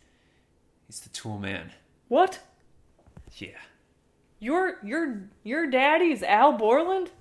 he's 0.88 1.02
the 1.02 1.10
tool 1.10 1.38
man. 1.38 1.70
What? 2.08 2.40
Yeah. 3.38 3.60
Your 4.40 4.80
your 4.84 5.30
your 5.44 5.70
daddy's 5.70 6.24
Al 6.24 6.54
Borland? 6.54 7.12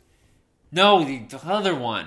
No, 0.72 1.04
the, 1.04 1.18
the 1.18 1.38
other 1.44 1.74
one. 1.74 2.06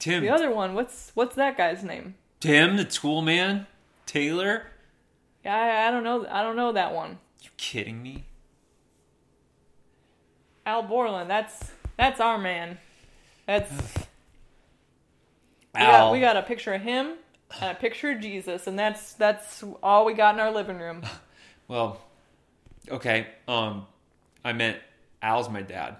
Tim. 0.00 0.20
The 0.20 0.30
other 0.30 0.50
one, 0.52 0.74
what's 0.74 1.12
what's 1.14 1.36
that 1.36 1.56
guy's 1.56 1.84
name? 1.84 2.16
Tim, 2.40 2.78
the 2.78 2.84
tool 2.84 3.22
man. 3.22 3.68
Taylor. 4.06 4.66
Yeah, 5.44 5.54
I, 5.56 5.86
I 5.86 5.90
don't 5.92 6.02
know. 6.02 6.26
I 6.28 6.42
don't 6.42 6.56
know 6.56 6.72
that 6.72 6.92
one. 6.92 7.18
You 7.44 7.50
kidding 7.56 8.02
me? 8.02 8.24
Al 10.66 10.82
Borland. 10.82 11.30
That's 11.30 11.70
that's 12.00 12.18
our 12.20 12.38
man. 12.38 12.78
That's 13.46 13.70
we 15.74 15.80
Al. 15.80 16.06
got, 16.06 16.12
we 16.12 16.20
got 16.20 16.36
a 16.36 16.42
picture 16.42 16.72
of 16.72 16.80
him 16.80 17.14
and 17.60 17.76
a 17.76 17.80
picture 17.80 18.10
of 18.10 18.20
Jesus, 18.20 18.66
and 18.66 18.78
that's 18.78 19.12
that's 19.14 19.62
all 19.82 20.04
we 20.06 20.14
got 20.14 20.34
in 20.34 20.40
our 20.40 20.52
living 20.52 20.78
room. 20.78 21.02
Well, 21.68 22.00
okay. 22.90 23.28
Um, 23.46 23.86
I 24.44 24.52
meant 24.52 24.78
Al's 25.22 25.48
my 25.48 25.62
dad. 25.62 25.98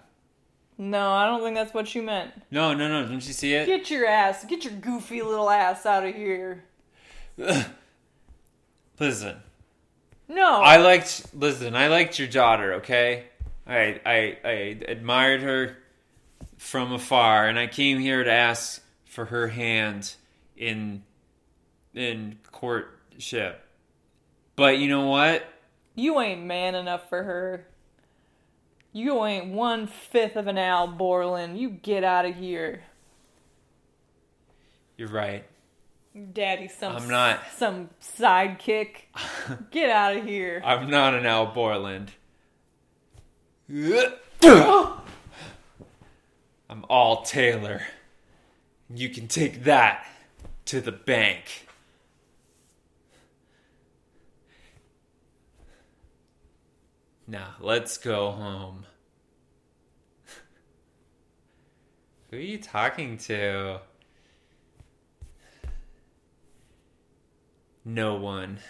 No, 0.77 1.13
I 1.13 1.27
don't 1.27 1.45
think 1.45 1.55
that's 1.55 1.73
what 1.73 1.95
you 1.95 2.03
meant. 2.03 2.33
No, 2.51 2.75
no, 2.75 2.89
no. 2.89 3.03
Didn't 3.03 3.25
you 3.25 3.33
see 3.33 3.55
it? 3.55 3.67
Get 3.67 3.89
your 3.89 4.05
ass, 4.05 4.45
get 4.47 4.65
your 4.65 4.73
goofy 4.73 5.23
little 5.23 5.49
ass 5.49 5.87
out 5.87 6.05
of 6.05 6.13
here. 6.13 6.65
Listen, 8.99 9.37
No, 10.29 10.61
I 10.61 10.79
liked. 10.79 11.27
Listen, 11.35 11.77
I 11.77 11.87
liked 11.87 12.19
your 12.19 12.27
daughter. 12.27 12.75
Okay, 12.75 13.27
I 13.65 14.01
I 14.05 14.39
I 14.45 14.51
admired 14.89 15.43
her 15.43 15.77
from 16.61 16.93
afar, 16.93 17.49
and 17.49 17.59
I 17.59 17.67
came 17.67 17.99
here 17.99 18.23
to 18.23 18.31
ask 18.31 18.83
for 19.07 19.25
her 19.25 19.49
hand 19.49 20.15
in 20.55 21.03
in 21.95 22.39
courtship. 22.53 23.65
But 24.57 24.77
you 24.77 24.89
know 24.89 25.07
what? 25.07 25.43
you 25.95 26.21
ain't 26.21 26.45
man 26.45 26.75
enough 26.75 27.09
for 27.09 27.23
her. 27.23 27.67
You 28.93 29.25
ain't 29.25 29.47
one 29.47 29.87
fifth 29.87 30.37
of 30.37 30.47
an 30.47 30.59
Al 30.59 30.87
Borland. 30.87 31.59
You 31.59 31.71
get 31.71 32.05
out 32.05 32.27
of 32.27 32.37
here. 32.37 32.83
You're 34.97 35.09
right. 35.09 35.45
Daddy, 36.33 36.69
some 36.69 36.97
I'm 36.97 37.09
not. 37.09 37.41
some 37.57 37.89
sidekick. 38.03 38.97
Get 39.71 39.91
out 39.91 40.17
of 40.17 40.25
here. 40.25 40.61
I'm 40.65 40.91
not 40.91 41.15
an 41.15 41.25
Al 41.25 41.47
Borland. 41.47 42.11
I'm 46.71 46.85
all 46.89 47.23
Taylor. 47.23 47.83
You 48.89 49.09
can 49.09 49.27
take 49.27 49.65
that 49.65 50.07
to 50.67 50.81
the 50.81 50.93
bank. 50.93 51.67
Now, 57.27 57.55
let's 57.59 57.99
go 57.99 58.31
home. 58.31 58.87
Who 62.31 62.37
are 62.37 62.41
you 62.41 62.59
talking 62.59 63.19
to? 63.19 63.81
No 67.85 68.15
one. 68.15 68.61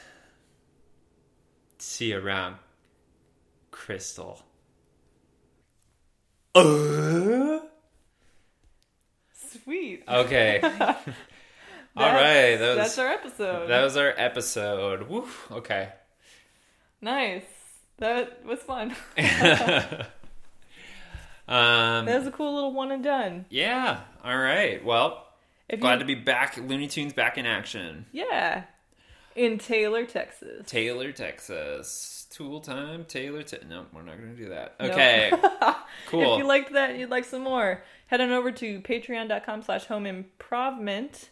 See 1.76 2.12
you 2.12 2.18
around, 2.18 2.56
Crystal. 3.70 4.40
Uh? 6.54 7.60
Sweet. 9.64 10.04
Okay. 10.08 10.60
All 10.62 10.70
right. 11.96 12.56
That's- 12.56 12.58
That 12.58 12.68
was, 12.68 12.76
that's 12.76 12.98
our 12.98 13.08
episode. 13.08 13.66
that 13.68 13.82
was 13.82 13.96
our 13.96 14.14
episode. 14.16 15.08
Woo. 15.08 15.26
Okay. 15.50 15.88
nice. 17.00 17.42
That 17.98 18.44
was 18.46 18.60
fun. 18.60 18.94
um, 21.48 22.06
that 22.06 22.18
was 22.18 22.26
a 22.26 22.30
cool 22.30 22.54
little 22.54 22.72
one 22.72 22.90
and 22.92 23.02
done. 23.04 23.44
yeah. 23.50 24.00
All 24.24 24.36
right. 24.38 24.84
Well, 24.84 25.26
If 25.68 25.80
glad 25.80 25.94
you, 25.94 25.98
to 26.00 26.04
be 26.06 26.14
back. 26.14 26.56
Looney 26.56 26.86
Tunes 26.88 27.12
back 27.12 27.36
in 27.38 27.46
action. 27.46 28.06
yeah, 28.12 28.64
in 29.34 29.58
Taylor, 29.58 30.04
Texas. 30.06 30.66
Taylor, 30.66 31.12
Texas. 31.12 32.19
Tool 32.30 32.60
time. 32.60 33.04
Taylor. 33.06 33.42
Te- 33.42 33.58
no, 33.68 33.86
we're 33.92 34.02
not 34.02 34.16
going 34.16 34.30
to 34.36 34.42
do 34.42 34.48
that. 34.50 34.76
Nope. 34.80 34.92
Okay. 34.92 35.32
cool. 36.06 36.34
If 36.34 36.38
you 36.38 36.46
liked 36.46 36.72
that 36.72 36.90
and 36.90 37.00
you'd 37.00 37.10
like 37.10 37.24
some 37.24 37.42
more, 37.42 37.82
head 38.06 38.20
on 38.20 38.30
over 38.30 38.52
to 38.52 38.80
patreon.com 38.80 39.62
slash 39.62 39.86
home 39.86 40.06
improvement, 40.06 41.30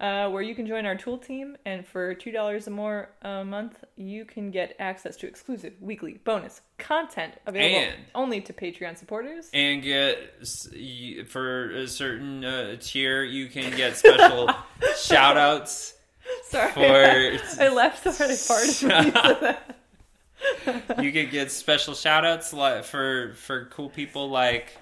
uh, 0.00 0.28
where 0.30 0.42
you 0.42 0.54
can 0.56 0.66
join 0.66 0.84
our 0.84 0.96
tool 0.96 1.16
team. 1.16 1.56
And 1.64 1.86
for 1.86 2.12
$2 2.16 2.66
or 2.66 2.70
more 2.70 3.10
a 3.22 3.44
month, 3.44 3.84
you 3.96 4.24
can 4.24 4.50
get 4.50 4.74
access 4.80 5.16
to 5.18 5.28
exclusive 5.28 5.74
weekly 5.80 6.20
bonus 6.24 6.60
content 6.76 7.34
available 7.46 7.78
And- 7.78 7.94
only 8.14 8.40
to 8.40 8.52
Patreon 8.52 8.98
supporters. 8.98 9.48
and 9.54 9.80
get 9.80 10.18
for 11.28 11.70
a 11.70 11.86
certain 11.86 12.44
uh, 12.44 12.76
tier, 12.80 13.22
you 13.22 13.46
can 13.46 13.74
get 13.76 13.96
special 13.96 14.50
shout 15.00 15.36
outs 15.36 15.94
Sorry. 16.46 16.72
for 16.72 16.80
I 17.62 17.68
left 17.68 18.04
already 18.06 18.36
part 18.48 18.64
of 18.64 19.40
that. 19.40 19.78
You 21.00 21.12
could 21.12 21.30
get 21.30 21.50
special 21.50 21.94
shout 21.94 22.24
outs 22.24 22.50
for 22.88 23.32
for 23.36 23.66
cool 23.66 23.88
people 23.88 24.28
like 24.30 24.76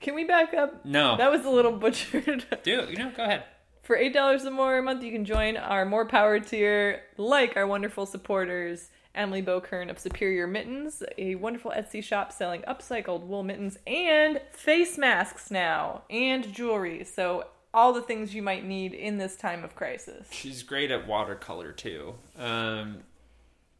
Can 0.00 0.14
we 0.14 0.24
back 0.24 0.54
up? 0.54 0.84
No. 0.84 1.16
That 1.16 1.30
was 1.30 1.44
a 1.44 1.50
little 1.50 1.72
butchered. 1.78 2.44
Do 2.62 2.86
you 2.90 2.96
know? 2.96 3.12
Go 3.16 3.24
ahead. 3.24 3.44
For 3.82 3.96
eight 3.96 4.12
dollars 4.12 4.44
or 4.44 4.50
more 4.50 4.78
a 4.78 4.82
month, 4.82 5.02
you 5.02 5.12
can 5.12 5.24
join 5.24 5.56
our 5.56 5.84
more 5.84 6.06
power 6.06 6.38
tier, 6.38 7.02
like 7.16 7.56
our 7.56 7.66
wonderful 7.66 8.06
supporters. 8.06 8.90
Emily 9.14 9.42
Bokern 9.42 9.90
of 9.90 9.98
Superior 9.98 10.46
Mittens, 10.46 11.02
a 11.18 11.34
wonderful 11.34 11.70
Etsy 11.70 12.02
shop 12.02 12.32
selling 12.32 12.62
upcycled 12.62 13.26
wool 13.26 13.42
mittens 13.42 13.78
and 13.86 14.40
face 14.52 14.96
masks 14.96 15.50
now, 15.50 16.02
and 16.08 16.50
jewelry. 16.50 17.04
So, 17.04 17.44
all 17.74 17.92
the 17.92 18.00
things 18.02 18.34
you 18.34 18.42
might 18.42 18.64
need 18.64 18.94
in 18.94 19.18
this 19.18 19.36
time 19.36 19.64
of 19.64 19.74
crisis. 19.74 20.28
She's 20.30 20.62
great 20.62 20.90
at 20.90 21.06
watercolor 21.06 21.72
too. 21.72 22.14
Um, 22.38 22.98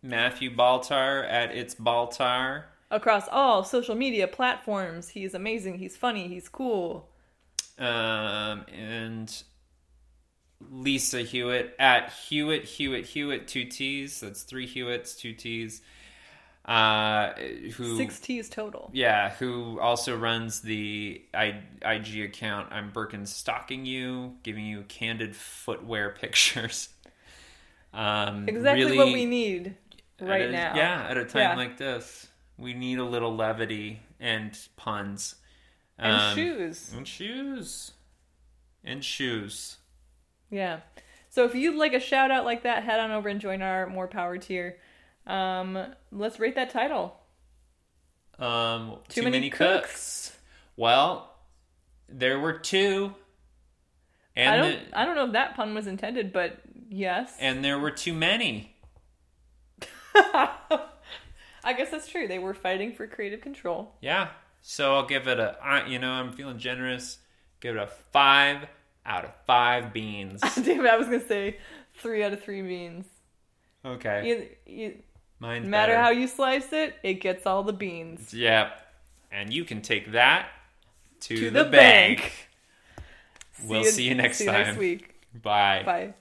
Matthew 0.03 0.55
Baltar 0.55 1.28
at 1.30 1.50
It's 1.55 1.74
Baltar. 1.74 2.64
Across 2.90 3.28
all 3.28 3.64
social 3.64 3.94
media 3.94 4.28
platforms, 4.28 5.09
he's 5.09 5.32
amazing, 5.34 5.78
he's 5.78 5.96
funny, 5.96 6.28
he's 6.28 6.48
cool. 6.48 7.09
Um, 7.78 8.66
and 8.72 9.42
Lisa 10.70 11.20
Hewitt 11.22 11.74
at 11.78 12.12
Hewitt 12.12 12.64
Hewitt 12.64 13.07
Hewitt 13.07 13.48
two 13.48 13.64
T's. 13.64 14.20
That's 14.20 14.42
three 14.42 14.66
Hewitts, 14.66 15.14
two 15.16 15.32
T's. 15.32 15.80
Uh, 16.64 17.32
who 17.76 17.96
Six 17.96 18.20
T's 18.20 18.48
total. 18.48 18.90
yeah, 18.92 19.30
who 19.30 19.80
also 19.80 20.16
runs 20.16 20.61
the 20.61 21.20
I, 21.34 21.61
IG 21.84 22.20
account. 22.20 22.68
I'm 22.70 22.90
Birkin 22.90 23.26
stalking 23.26 23.84
you, 23.84 24.34
giving 24.44 24.64
you 24.66 24.82
candid 24.82 25.34
footwear 25.34 26.11
pictures. 26.20 26.88
Um, 27.94 28.48
Exactly 28.48 28.84
really- 28.84 28.96
what 28.98 29.07
we 29.09 29.24
need 29.26 29.76
right 30.28 30.48
a- 30.48 30.52
now. 30.52 30.74
Yeah, 30.76 31.06
at 31.08 31.16
a 31.16 31.24
time 31.24 31.40
Yeah. 31.42 31.56
like 31.56 31.76
this, 31.78 32.28
we 32.56 32.74
need 32.74 32.98
a 32.98 33.04
little 33.04 33.34
levity 33.34 34.00
and 34.20 34.56
puns. 34.76 35.36
And 35.98 36.12
Um, 36.14 36.34
shoes. 36.34 36.92
And 36.94 37.06
shoes. 37.08 37.92
And 38.84 39.04
shoes. 39.04 39.76
Yeah. 40.50 40.80
So 41.28 41.44
if 41.44 41.54
you'd 41.54 41.76
like 41.76 41.94
a 41.94 42.00
shout 42.00 42.30
out 42.30 42.44
like 42.44 42.62
that, 42.64 42.82
head 42.84 43.00
on 43.00 43.10
over 43.10 43.28
and 43.28 43.40
join 43.40 43.62
our 43.62 43.86
more 43.86 44.06
power 44.08 44.36
tier. 44.38 44.78
Um, 45.26 45.94
let's 46.10 46.38
rate 46.40 46.54
that 46.56 46.70
title. 46.70 47.18
Um, 48.38 48.98
Too 49.08 49.20
too, 49.20 49.22
many 49.22 49.38
many, 49.38 49.50
cooks. 49.50 50.36
Well, 50.76 51.32
there 52.08 52.38
were 52.40 52.54
two. 52.58 53.14
And 54.34 54.48
I 54.48 54.56
don't 54.56 54.90
the- 54.90 54.98
I 54.98 55.04
don't 55.04 55.14
know 55.14 55.26
if 55.26 55.32
that 55.32 55.54
pun 55.54 55.74
was 55.74 55.86
intended, 55.86 56.32
but 56.32 56.58
yes. 56.88 57.36
and 57.38 57.64
there 57.64 57.78
were 57.78 57.90
too 57.90 58.14
many. 58.14 58.71
I 61.64 61.72
guess 61.76 61.90
that's 61.90 62.08
true. 62.08 62.26
They 62.26 62.38
were 62.38 62.54
fighting 62.54 62.92
for 62.92 63.06
creative 63.06 63.40
control. 63.40 63.94
Yeah. 64.00 64.28
So 64.60 64.94
I'll 64.94 65.06
give 65.06 65.26
it 65.28 65.38
a, 65.38 65.84
you 65.88 65.98
know, 65.98 66.10
I'm 66.10 66.32
feeling 66.32 66.58
generous. 66.58 67.18
Give 67.60 67.76
it 67.76 67.82
a 67.82 67.86
five 68.12 68.66
out 69.06 69.24
of 69.24 69.32
five 69.46 69.92
beans. 69.92 70.40
Damn 70.56 70.84
it, 70.84 70.90
I 70.90 70.96
was 70.96 71.06
gonna 71.06 71.26
say 71.26 71.58
three 71.98 72.22
out 72.22 72.32
of 72.32 72.42
three 72.42 72.62
beans. 72.62 73.06
Okay. 73.84 74.28
You, 74.66 74.74
you, 74.74 74.98
Mine's 75.40 75.64
no 75.64 75.70
matter 75.70 75.92
better. 75.92 76.02
how 76.02 76.10
you 76.10 76.28
slice 76.28 76.72
it, 76.72 76.94
it 77.02 77.14
gets 77.14 77.46
all 77.46 77.62
the 77.64 77.72
beans. 77.72 78.32
Yep. 78.32 78.78
And 79.32 79.52
you 79.52 79.64
can 79.64 79.80
take 79.82 80.12
that 80.12 80.48
to, 81.22 81.36
To 81.36 81.50
the, 81.50 81.64
the 81.64 81.70
bank. 81.70 82.20
bank. 82.20 82.48
We'll 83.64 83.84
see 83.84 84.08
you 84.08 84.14
next 84.14 84.38
see 84.38 84.44
you 84.44 84.52
next 84.52 84.76
week. 84.76 85.14
Bye. 85.42 85.82
Bye. 85.84 86.14